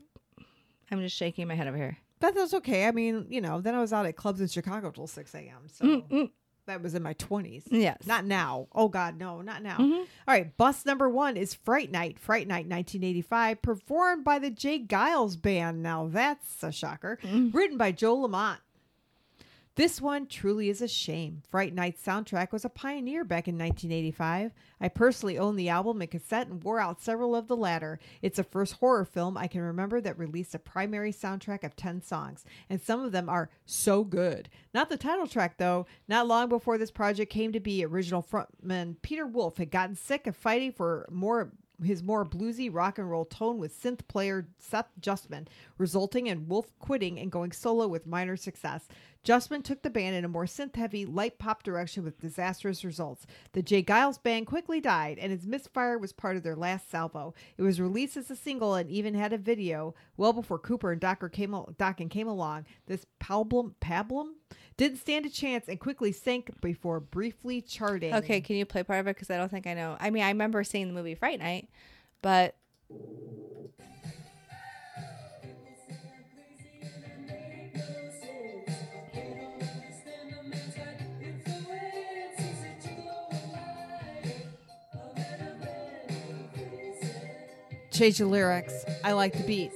I'm 0.90 1.00
just 1.00 1.16
shaking 1.16 1.46
my 1.46 1.54
head 1.54 1.68
over 1.68 1.76
here. 1.76 1.98
But 2.20 2.35
that's 2.35 2.54
okay. 2.54 2.87
I 2.87 2.90
mean, 2.92 3.26
you 3.28 3.40
know, 3.40 3.61
then 3.61 3.74
I 3.74 3.81
was 3.81 3.92
out 3.92 4.07
at 4.07 4.16
clubs 4.16 4.40
in 4.40 4.48
Chicago 4.48 4.90
till 4.90 5.07
6 5.07 5.35
a.m. 5.35 5.68
So 5.70 5.85
Mm-mm. 5.85 6.31
that 6.66 6.83
was 6.83 6.94
in 6.94 7.02
my 7.02 7.14
20s. 7.14 7.64
Yes. 7.70 7.98
Not 8.07 8.24
now. 8.24 8.66
Oh, 8.72 8.88
God, 8.88 9.18
no, 9.18 9.42
not 9.42 9.62
now. 9.62 9.76
Mhm. 9.76 9.98
All 10.00 10.07
right, 10.26 10.57
bus 10.57 10.85
number 10.87 11.09
one 11.09 11.37
is 11.37 11.52
Fright 11.54 11.92
Night. 11.92 12.18
Fright 12.18 12.48
Night 12.48 12.66
1985, 12.66 13.61
performed 13.62 14.24
by 14.24 14.38
the 14.38 14.50
J. 14.50 14.81
Geils 14.85 15.40
Band. 15.40 15.83
Now 15.83 16.09
that's 16.11 16.62
a 16.62 16.72
shocker. 16.72 17.18
Mm. 17.22 17.52
Written 17.54 17.76
by 17.76 17.92
Joe 17.92 18.16
Lamont. 18.16 18.59
This 19.78 20.00
one 20.00 20.26
truly 20.26 20.70
is 20.70 20.82
a 20.82 20.88
shame. 20.88 21.42
Fright 21.48 21.72
Night's 21.72 22.04
soundtrack 22.04 22.50
was 22.50 22.64
a 22.64 22.68
pioneer 22.68 23.22
back 23.22 23.46
in 23.46 23.54
1985. 23.54 24.52
I 24.80 24.88
personally 24.88 25.38
own 25.38 25.54
the 25.54 25.68
album 25.68 26.00
and 26.00 26.10
cassette 26.10 26.48
and 26.48 26.64
wore 26.64 26.80
out 26.80 27.00
several 27.00 27.36
of 27.36 27.46
the 27.46 27.56
latter. 27.56 28.00
It's 28.20 28.38
the 28.38 28.42
first 28.42 28.72
horror 28.72 29.04
film 29.04 29.36
I 29.36 29.46
can 29.46 29.60
remember 29.60 30.00
that 30.00 30.18
released 30.18 30.52
a 30.56 30.58
primary 30.58 31.12
soundtrack 31.12 31.62
of 31.62 31.76
10 31.76 32.02
songs, 32.02 32.44
and 32.68 32.82
some 32.82 33.04
of 33.04 33.12
them 33.12 33.28
are 33.28 33.50
so 33.66 34.02
good. 34.02 34.48
Not 34.74 34.88
the 34.88 34.96
title 34.96 35.28
track, 35.28 35.58
though. 35.58 35.86
Not 36.08 36.26
long 36.26 36.48
before 36.48 36.76
this 36.76 36.90
project 36.90 37.32
came 37.32 37.52
to 37.52 37.60
be, 37.60 37.84
original 37.84 38.20
frontman 38.28 38.96
Peter 39.02 39.28
Wolf 39.28 39.58
had 39.58 39.70
gotten 39.70 39.94
sick 39.94 40.26
of 40.26 40.34
fighting 40.36 40.72
for 40.72 41.06
more 41.08 41.52
his 41.82 42.02
more 42.02 42.24
bluesy 42.24 42.68
rock 42.72 42.98
and 42.98 43.10
roll 43.10 43.24
tone 43.24 43.58
with 43.58 43.80
synth 43.80 44.06
player 44.08 44.48
Seth 44.58 44.90
Justman, 45.00 45.46
resulting 45.76 46.26
in 46.26 46.48
Wolf 46.48 46.72
quitting 46.78 47.18
and 47.18 47.32
going 47.32 47.52
solo 47.52 47.86
with 47.86 48.06
minor 48.06 48.36
success. 48.36 48.88
Justman 49.24 49.62
took 49.62 49.82
the 49.82 49.90
band 49.90 50.16
in 50.16 50.24
a 50.24 50.28
more 50.28 50.46
synth 50.46 50.76
heavy, 50.76 51.04
light 51.04 51.38
pop 51.38 51.62
direction 51.62 52.04
with 52.04 52.20
disastrous 52.20 52.84
results. 52.84 53.26
The 53.52 53.62
J. 53.62 53.82
Geils 53.82 54.22
band 54.22 54.46
quickly 54.46 54.80
died, 54.80 55.18
and 55.18 55.32
its 55.32 55.44
misfire 55.44 55.98
was 55.98 56.12
part 56.12 56.36
of 56.36 56.42
their 56.42 56.56
last 56.56 56.90
salvo. 56.90 57.34
It 57.56 57.62
was 57.62 57.80
released 57.80 58.16
as 58.16 58.30
a 58.30 58.36
single 58.36 58.74
and 58.74 58.88
even 58.88 59.14
had 59.14 59.32
a 59.32 59.38
video 59.38 59.94
well 60.16 60.32
before 60.32 60.58
Cooper 60.58 60.92
and 60.92 61.00
Docker 61.00 61.28
came, 61.28 61.50
Dokken 61.50 62.10
came 62.10 62.28
along. 62.28 62.66
This 62.86 63.06
pablum, 63.20 63.74
pablum 63.80 64.34
didn't 64.76 64.98
stand 64.98 65.26
a 65.26 65.28
chance 65.28 65.66
and 65.68 65.80
quickly 65.80 66.12
sank 66.12 66.61
before 66.61 67.00
briefly 67.00 67.61
charting. 67.61 68.14
Okay, 68.14 68.40
can 68.40 68.54
you 68.54 68.64
play 68.64 68.84
part 68.84 69.00
of 69.00 69.08
it? 69.08 69.16
Because 69.16 69.28
I 69.28 69.37
don't 69.37 69.50
think 69.50 69.66
I 69.66 69.74
know. 69.74 69.96
I 69.98 70.11
mean, 70.11 70.22
I 70.22 70.28
remember 70.28 70.62
seeing 70.62 70.87
the 70.87 70.94
movie 70.94 71.16
Fright 71.16 71.40
Night, 71.40 71.68
but. 72.22 72.54
Change 87.90 88.18
the 88.18 88.26
lyrics. 88.26 88.84
I 89.02 89.11
like 89.11 89.32
the 89.32 89.42
beat. 89.42 89.72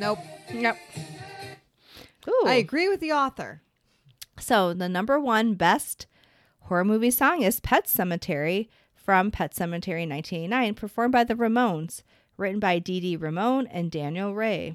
Nope. 0.00 0.18
Yep. 0.50 0.78
Ooh. 2.26 2.44
I 2.46 2.54
agree 2.54 2.88
with 2.88 3.00
the 3.00 3.12
author. 3.12 3.60
So 4.38 4.72
the 4.72 4.88
number 4.88 5.20
one 5.20 5.52
best 5.54 6.06
horror 6.60 6.86
movie 6.86 7.10
song 7.10 7.42
is 7.42 7.60
Pet 7.60 7.84
Sematary 7.84 8.68
from 8.94 9.30
Pet 9.30 9.52
Sematary 9.52 10.08
1989, 10.08 10.74
performed 10.74 11.12
by 11.12 11.24
the 11.24 11.34
Ramones, 11.34 12.02
written 12.38 12.58
by 12.58 12.78
Dee 12.78 13.00
Dee 13.00 13.16
Ramone 13.16 13.66
and 13.66 13.90
Daniel 13.90 14.34
Rey. 14.34 14.74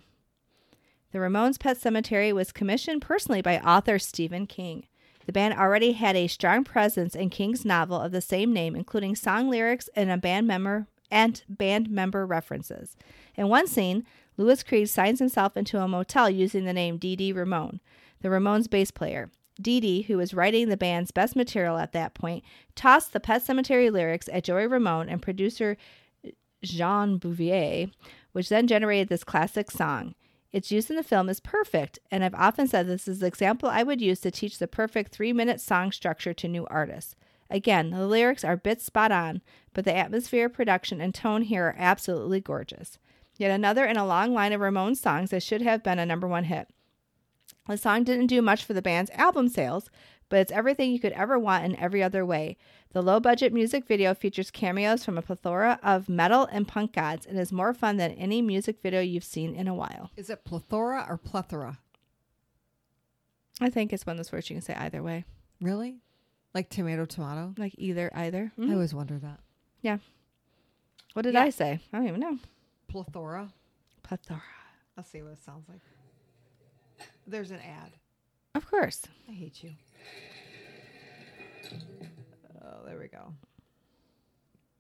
The 1.12 1.18
Ramones' 1.18 1.60
Pet 1.60 1.82
Sematary 1.82 2.32
was 2.32 2.52
commissioned 2.52 3.02
personally 3.02 3.42
by 3.42 3.58
author 3.60 3.98
Stephen 3.98 4.46
King. 4.46 4.86
The 5.26 5.32
band 5.32 5.56
already 5.56 5.94
had 5.94 6.16
a 6.16 6.28
strong 6.28 6.64
presence 6.64 7.16
in 7.16 7.32
King's 7.32 7.66
novel 7.66 8.00
of 8.00 8.12
the 8.12 8.22
same 8.22 8.54
name, 8.54 8.76
including 8.76 9.16
song 9.16 9.50
lyrics 9.50 9.90
and 9.96 10.12
a 10.12 10.18
band 10.18 10.46
member 10.46 10.86
and 11.12 11.44
band 11.48 11.90
member 11.90 12.26
references. 12.26 12.96
In 13.36 13.50
one 13.50 13.68
scene, 13.68 14.06
Louis 14.38 14.64
Creed 14.64 14.90
signs 14.90 15.20
himself 15.20 15.56
into 15.56 15.80
a 15.80 15.88
motel 15.88 16.30
using 16.30 16.66
the 16.66 16.74
name 16.74 16.98
Dee 16.98 17.32
Ramone, 17.32 17.80
the 18.22 18.30
Ramones 18.30 18.70
bass 18.70 18.92
player. 18.92 19.30
Dee, 19.62 20.02
who 20.04 20.18
was 20.18 20.34
writing 20.34 20.68
the 20.68 20.76
band's 20.76 21.12
best 21.12 21.36
material 21.36 21.78
at 21.78 21.94
that 21.94 22.14
point, 22.14 22.44
tossed 22.76 23.14
the 23.14 23.22
Pet 23.22 23.46
Sematary 23.46 23.90
lyrics 23.90 24.28
at 24.34 24.44
Joey 24.44 24.68
Ramone 24.68 25.08
and 25.08 25.22
producer 25.22 25.78
Jean 26.62 27.20
Beauvoir, 27.20 27.92
which 28.34 28.50
then 28.50 28.68
generated 28.68 29.08
this 29.08 29.24
classic 29.24 29.72
song. 29.72 30.16
Its 30.52 30.72
use 30.72 30.90
in 30.90 30.96
the 30.96 31.04
film 31.04 31.30
is 31.30 31.40
perfect, 31.40 32.00
and 32.12 32.24
I've 32.24 32.36
often 32.36 32.68
said 32.68 32.88
this 32.88 33.08
is 33.08 33.20
the 33.20 33.28
example 33.28 33.70
I 33.70 33.84
would 33.84 34.02
use 34.02 34.20
to 34.22 34.32
teach 34.32 34.58
the 34.58 34.68
perfect 34.68 35.12
three 35.12 35.34
minute 35.34 35.62
song 35.62 35.92
structure 35.92 36.34
to 36.34 36.48
new 36.48 36.66
artists. 36.68 37.16
Again, 37.50 37.92
the 37.92 38.08
lyrics 38.08 38.44
are 38.44 38.54
a 38.54 38.58
bit 38.58 38.82
spot 38.82 39.12
on, 39.12 39.42
but 39.74 39.86
the 39.86 39.96
atmosphere, 39.96 40.50
production, 40.50 41.00
and 41.00 41.14
tone 41.14 41.44
here 41.44 41.68
are 41.68 41.76
absolutely 41.78 42.40
gorgeous. 42.40 42.98
Yet 43.38 43.52
another 43.52 43.86
in 43.86 43.98
a 43.98 44.06
long 44.06 44.34
line 44.34 44.54
of 44.54 44.62
Ramones 44.62 44.98
songs 44.98 45.32
that 45.32 45.44
should 45.44 45.62
have 45.62 45.84
been 45.84 46.00
a 46.00 46.06
number 46.06 46.28
one 46.28 46.46
hit. 46.46 46.70
The 47.68 47.78
song 47.78 48.04
didn't 48.04 48.28
do 48.28 48.42
much 48.42 48.64
for 48.64 48.74
the 48.74 48.82
band's 48.82 49.12
album 49.12 49.50
sales, 49.50 49.90
but 50.30 50.40
it's 50.40 50.52
everything 50.52 50.92
you 50.92 51.00
could 51.00 51.12
ever 51.14 51.38
want 51.38 51.66
in 51.66 51.76
every 51.76 52.02
other 52.02 52.26
way. 52.26 52.58
The 52.92 53.02
low 53.02 53.20
budget 53.20 53.54
music 53.54 53.86
video 53.86 54.14
features 54.14 54.52
cameos 54.52 55.04
from 55.04 55.18
a 55.18 55.22
plethora 55.22 55.80
of 55.84 56.10
metal 56.10 56.48
and 56.52 56.68
punk 56.68 56.94
gods 56.94 57.26
and 57.26 57.38
is 57.38 57.52
more 57.52 57.74
fun 57.74 57.98
than 57.98 58.12
any 58.12 58.42
music 58.42 58.82
video 58.82 59.02
you've 59.02 59.24
seen 59.24 59.54
in 59.54 59.68
a 59.68 59.74
while. 59.74 60.12
Is 60.16 60.30
it 60.30 60.46
plethora 60.46 61.06
or 61.08 61.18
plethora? 61.18 61.80
I 63.60 63.70
think 63.70 63.94
it's 63.94 64.06
one 64.06 64.14
of 64.14 64.18
those 64.18 64.32
words 64.32 64.50
you 64.50 64.56
can 64.56 64.62
say 64.62 64.76
either 64.76 65.04
way. 65.04 65.26
Really? 65.62 65.98
Like 66.56 66.70
tomato, 66.70 67.06
tomato? 67.06 67.54
Like 67.58 67.76
either, 67.78 68.10
either. 68.16 68.52
I 68.58 68.62
Mhm. 68.62 68.74
always 68.74 68.94
wonder 68.96 69.20
that. 69.20 69.42
Yeah. 69.82 69.98
What 71.14 71.22
did 71.24 71.34
Yeah. 71.36 71.44
I 71.44 71.50
say? 71.52 71.80
I 71.94 71.98
don't 71.98 72.08
even 72.08 72.20
know. 72.22 72.40
Plethora. 72.88 73.54
Plethora. 74.02 74.42
I'll 74.98 75.04
see 75.04 75.22
what 75.22 75.34
it 75.34 75.38
sounds 75.44 75.68
like. 75.70 75.82
There's 77.28 77.52
an 77.52 77.60
ad. 77.60 77.92
Of 78.56 78.66
course. 78.68 79.04
I 79.28 79.34
hate 79.34 79.62
you. 79.64 79.76
Oh, 82.64 82.86
there 82.86 82.98
we 82.98 83.08
go. 83.10 83.34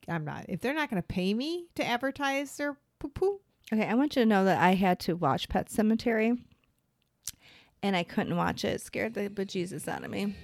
I'm 0.07 0.23
not. 0.23 0.45
If 0.47 0.61
they're 0.61 0.73
not 0.73 0.89
going 0.89 1.01
to 1.01 1.07
pay 1.07 1.33
me 1.33 1.67
to 1.75 1.85
advertise 1.85 2.55
their 2.57 2.77
poo 2.99 3.09
poo, 3.09 3.41
Okay, 3.73 3.85
I 3.87 3.95
want 3.95 4.15
you 4.15 4.21
to 4.21 4.25
know 4.27 4.45
that 4.45 4.61
I 4.61 4.75
had 4.75 4.99
to 5.01 5.15
watch 5.15 5.49
Pet 5.49 5.69
Sematary 5.69 6.39
and 7.81 7.95
I 7.95 8.03
couldn't 8.03 8.35
watch 8.37 8.63
it. 8.63 8.75
It 8.75 8.81
scared 8.81 9.15
the 9.15 9.27
bejesus 9.29 9.87
out 9.87 10.03
of 10.05 10.11
me. 10.11 10.35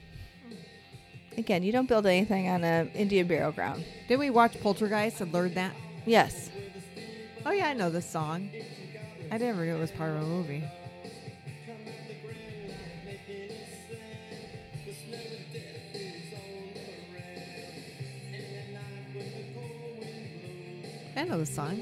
Again, 1.38 1.64
you 1.64 1.72
don't 1.72 1.88
build 1.88 2.06
anything 2.06 2.50
on 2.50 2.64
an 2.64 2.90
Indian 2.90 3.28
burial 3.28 3.52
ground. 3.52 3.86
did 4.08 4.20
we 4.20 4.30
watch 4.30 4.60
Poltergeist 4.60 5.22
and 5.22 5.34
learn 5.34 5.54
that? 5.54 5.74
Yes. 6.06 6.50
Oh 7.46 7.52
yeah, 7.52 7.68
I 7.68 7.74
know 7.74 7.90
this 7.90 8.10
song. 8.10 8.50
I 9.32 9.38
never 9.38 9.64
knew 9.64 9.76
it 9.76 9.80
was 9.80 9.92
part 9.92 10.12
of 10.12 10.18
a 10.18 10.26
movie. 10.26 10.64
I 21.16 21.24
know 21.24 21.38
the 21.38 21.46
song. 21.46 21.82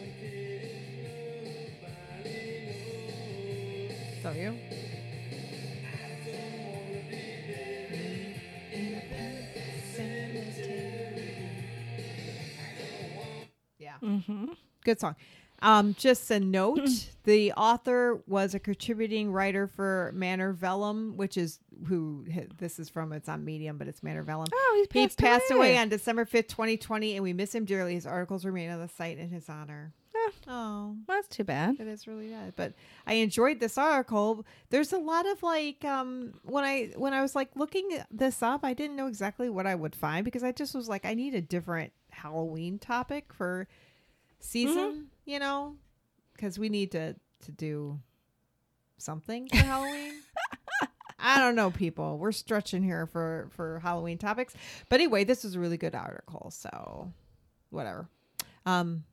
Good 14.90 15.00
song. 15.00 15.16
Um, 15.62 15.94
just 15.98 16.32
a 16.32 16.40
note: 16.40 16.90
the 17.26 17.52
author 17.54 18.22
was 18.28 18.56
a 18.56 18.60
contributing 18.60 19.32
writer 19.32 19.68
for 19.68 20.12
Manor 20.16 20.54
Vellum, 20.54 21.16
which 21.18 21.38
is 21.38 21.60
who 21.88 22.26
this 22.58 22.80
is 22.80 22.90
from. 22.90 23.12
It's 23.12 23.28
on 23.28 23.44
Medium, 23.44 23.78
but 23.78 23.88
it's 23.88 24.02
Manor 24.02 24.24
Vellum. 24.24 24.48
Oh, 24.54 24.74
he's 24.78 24.88
He 24.92 25.08
passed, 25.08 25.18
passed 25.20 25.52
away 25.52 25.78
on 25.78 25.90
December 25.90 26.26
fifth, 26.26 26.48
twenty 26.48 26.78
twenty, 26.78 27.16
and 27.16 27.24
we 27.24 27.34
miss 27.34 27.54
him 27.54 27.66
dearly. 27.66 27.96
His 27.96 28.06
articles 28.06 28.46
remain 28.46 28.70
on 28.70 28.80
the 28.80 28.88
site 28.88 29.18
in 29.18 29.30
his 29.30 29.50
honor. 29.50 29.94
Oh. 30.16 30.32
Oh, 30.48 30.96
that's 31.08 31.28
too 31.28 31.44
bad. 31.44 31.78
it 31.80 31.88
is 31.88 32.08
really 32.08 32.28
bad. 32.28 32.54
But 32.56 32.74
I 33.08 33.16
enjoyed 33.16 33.60
this 33.60 33.78
article. 33.78 34.46
There's 34.70 34.94
a 34.94 34.98
lot 34.98 35.28
of 35.28 35.42
like 35.44 35.84
um 35.84 36.34
when 36.44 36.64
I 36.64 36.92
when 36.96 37.14
I 37.14 37.22
was 37.22 37.36
like 37.36 37.50
looking 37.56 37.90
this 38.12 38.42
up, 38.42 38.62
I 38.64 38.74
didn't 38.74 38.96
know 38.96 39.08
exactly 39.08 39.50
what 39.50 39.66
I 39.68 39.76
would 39.76 39.96
find 39.96 40.24
because 40.26 40.44
I 40.44 40.52
just 40.52 40.74
was 40.74 40.88
like, 40.88 41.06
I 41.06 41.14
need 41.14 41.36
a 41.36 41.42
different 41.42 41.92
Halloween 42.12 42.80
topic 42.80 43.34
for 43.34 43.68
season, 44.40 45.08
you 45.26 45.40
know, 45.40 45.76
because 46.34 46.58
we 46.60 46.70
need 46.70 46.92
to 46.92 47.16
to 47.44 47.52
do 47.52 48.00
something 48.98 49.48
for 49.50 49.58
Halloween. 49.58 50.14
I 51.20 51.40
don't 51.40 51.56
know, 51.56 51.70
people. 51.72 52.18
We're 52.18 52.32
stretching 52.32 52.84
here 52.84 53.06
for 53.06 53.50
for 53.52 53.80
Halloween 53.80 54.18
topics, 54.18 54.54
but 54.90 55.00
anyway, 55.00 55.24
this 55.26 55.44
was 55.44 55.56
a 55.56 55.60
really 55.60 55.78
good 55.78 55.96
article. 55.96 56.50
So, 56.52 57.12
whatever. 57.70 58.08
Um, 58.66 59.04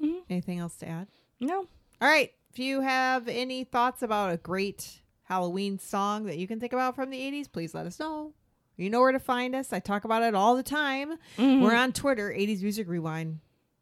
Mhm. 0.00 0.22
anything 0.30 0.58
else 0.58 0.76
to 0.78 0.88
add? 0.88 1.08
No. 1.40 1.58
All 2.00 2.08
right. 2.08 2.32
If 2.50 2.58
you 2.58 2.80
have 2.80 3.28
any 3.28 3.64
thoughts 3.64 4.02
about 4.02 4.32
a 4.32 4.36
great 4.36 5.00
Halloween 5.24 5.78
song 5.78 6.24
that 6.24 6.36
you 6.38 6.46
can 6.46 6.58
think 6.60 6.72
about 6.72 6.94
from 6.94 7.10
the 7.10 7.18
80s, 7.20 7.48
please 7.50 7.74
let 7.74 7.86
us 7.86 7.98
know. 8.00 8.34
You 8.76 8.90
know 8.90 9.00
where 9.00 9.12
to 9.12 9.18
find 9.20 9.54
us. 9.54 9.72
I 9.72 9.78
talk 9.80 10.04
about 10.04 10.22
it 10.22 10.34
all 10.34 10.56
the 10.56 10.62
time. 10.62 11.18
Mhm. 11.36 11.62
We're 11.62 11.74
on 11.74 11.92
Twitter, 11.92 12.32
80s 12.32 12.62
Music 12.62 12.88
Rewind, 12.88 13.40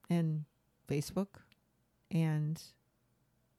and 0.08 0.44
Facebook 0.90 1.29
and 2.11 2.61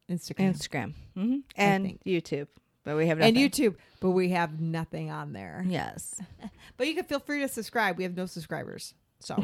Instagram. 0.10 0.54
Instagram 0.54 0.94
hmm 1.16 1.38
and. 1.56 1.98
YouTube, 2.06 2.48
but 2.84 2.98
we 2.98 3.08
have 3.08 3.20
and 3.22 3.36
nothing. 3.36 3.50
YouTube, 3.50 3.76
but 4.00 4.12
we 4.12 4.30
have 4.30 4.60
nothing 4.60 5.10
on 5.12 5.34
there. 5.34 5.64
Yes. 5.68 6.20
But 6.78 6.88
you 6.88 6.96
can 6.96 7.04
feel 7.04 7.20
free 7.20 7.42
to 7.42 7.48
subscribe. 7.48 7.98
We 7.98 8.04
have 8.06 8.18
no 8.18 8.26
subscribers. 8.26 8.96
So, 9.20 9.36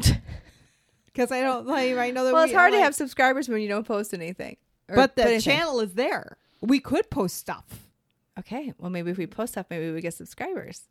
because 1.06 1.30
I 1.30 1.40
don't 1.40 1.66
like, 1.68 1.96
I 1.96 2.10
know 2.10 2.24
that 2.24 2.32
well, 2.32 2.42
we 2.42 2.50
it's 2.50 2.56
hard 2.56 2.72
are, 2.72 2.76
to 2.76 2.82
have 2.82 2.96
subscribers 2.96 3.48
when 3.48 3.60
you 3.60 3.68
don't 3.68 3.86
post 3.86 4.12
anything. 4.12 4.56
but 4.88 5.14
the 5.14 5.22
anything. 5.22 5.40
channel 5.40 5.78
is 5.80 5.94
there. 5.94 6.36
We 6.60 6.80
could 6.80 7.10
post 7.10 7.36
stuff, 7.36 7.64
Okay. 8.40 8.72
Well, 8.78 8.90
maybe 8.90 9.10
if 9.12 9.18
we 9.18 9.26
post 9.28 9.52
stuff, 9.54 9.66
maybe 9.70 9.92
we 9.92 10.00
get 10.00 10.14
subscribers. 10.14 10.88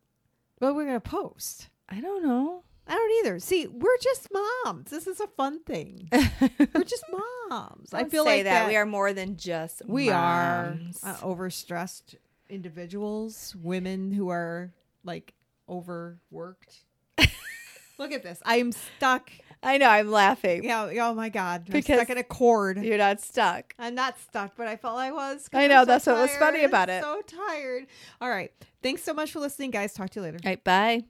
but 0.59 0.73
we're 0.75 0.85
going 0.85 0.95
to 0.95 1.01
post. 1.01 1.67
I 1.89 1.99
don't 1.99 2.23
know. 2.23 2.63
I 2.87 2.95
don't 2.95 3.25
either. 3.25 3.39
See, 3.39 3.67
we're 3.67 3.97
just 4.01 4.29
moms. 4.31 4.89
This 4.89 5.07
is 5.07 5.19
a 5.19 5.27
fun 5.27 5.61
thing. 5.63 6.09
we're 6.11 6.83
just 6.83 7.03
moms. 7.49 7.93
I 7.93 8.05
feel 8.05 8.23
say 8.23 8.37
like 8.37 8.43
that. 8.45 8.67
we 8.67 8.75
are 8.75 8.85
more 8.85 9.13
than 9.13 9.35
just 9.37 9.81
we 9.85 10.09
are 10.09 10.77
uh, 11.03 11.15
overstressed 11.17 12.15
individuals, 12.49 13.55
women 13.61 14.11
who 14.11 14.29
are 14.29 14.73
like 15.03 15.33
overworked. 15.67 16.85
Look 17.97 18.11
at 18.11 18.23
this. 18.23 18.41
I'm 18.45 18.71
stuck. 18.71 19.31
I 19.63 19.77
know. 19.77 19.89
I'm 19.89 20.11
laughing. 20.11 20.63
Yeah. 20.63 20.89
Oh 21.01 21.13
my 21.13 21.29
God. 21.29 21.63
I'm 21.67 21.73
Because 21.73 21.97
stuck 21.97 22.09
in 22.09 22.17
a 22.17 22.23
cord. 22.23 22.77
You're 22.83 22.97
not 22.97 23.19
stuck. 23.19 23.73
I'm 23.79 23.95
not 23.95 24.19
stuck, 24.19 24.55
but 24.55 24.67
I 24.67 24.75
felt 24.77 24.97
I 24.97 25.11
was. 25.11 25.49
I 25.51 25.67
know, 25.67 25.81
so 25.81 25.85
that's 25.85 26.05
what 26.07 26.17
was 26.17 26.35
funny 26.37 26.63
about 26.63 26.89
it. 26.89 27.01
So 27.03 27.21
tired. 27.25 27.87
All 28.21 28.29
right. 28.29 28.51
Thanks 28.83 29.03
so 29.03 29.13
much 29.13 29.31
for 29.31 29.39
listening, 29.39 29.71
guys. 29.71 29.93
Talk 29.93 30.11
to 30.11 30.19
you 30.19 30.23
later. 30.23 30.37
All 30.45 30.49
right. 30.51 30.63
Bye. 30.63 31.05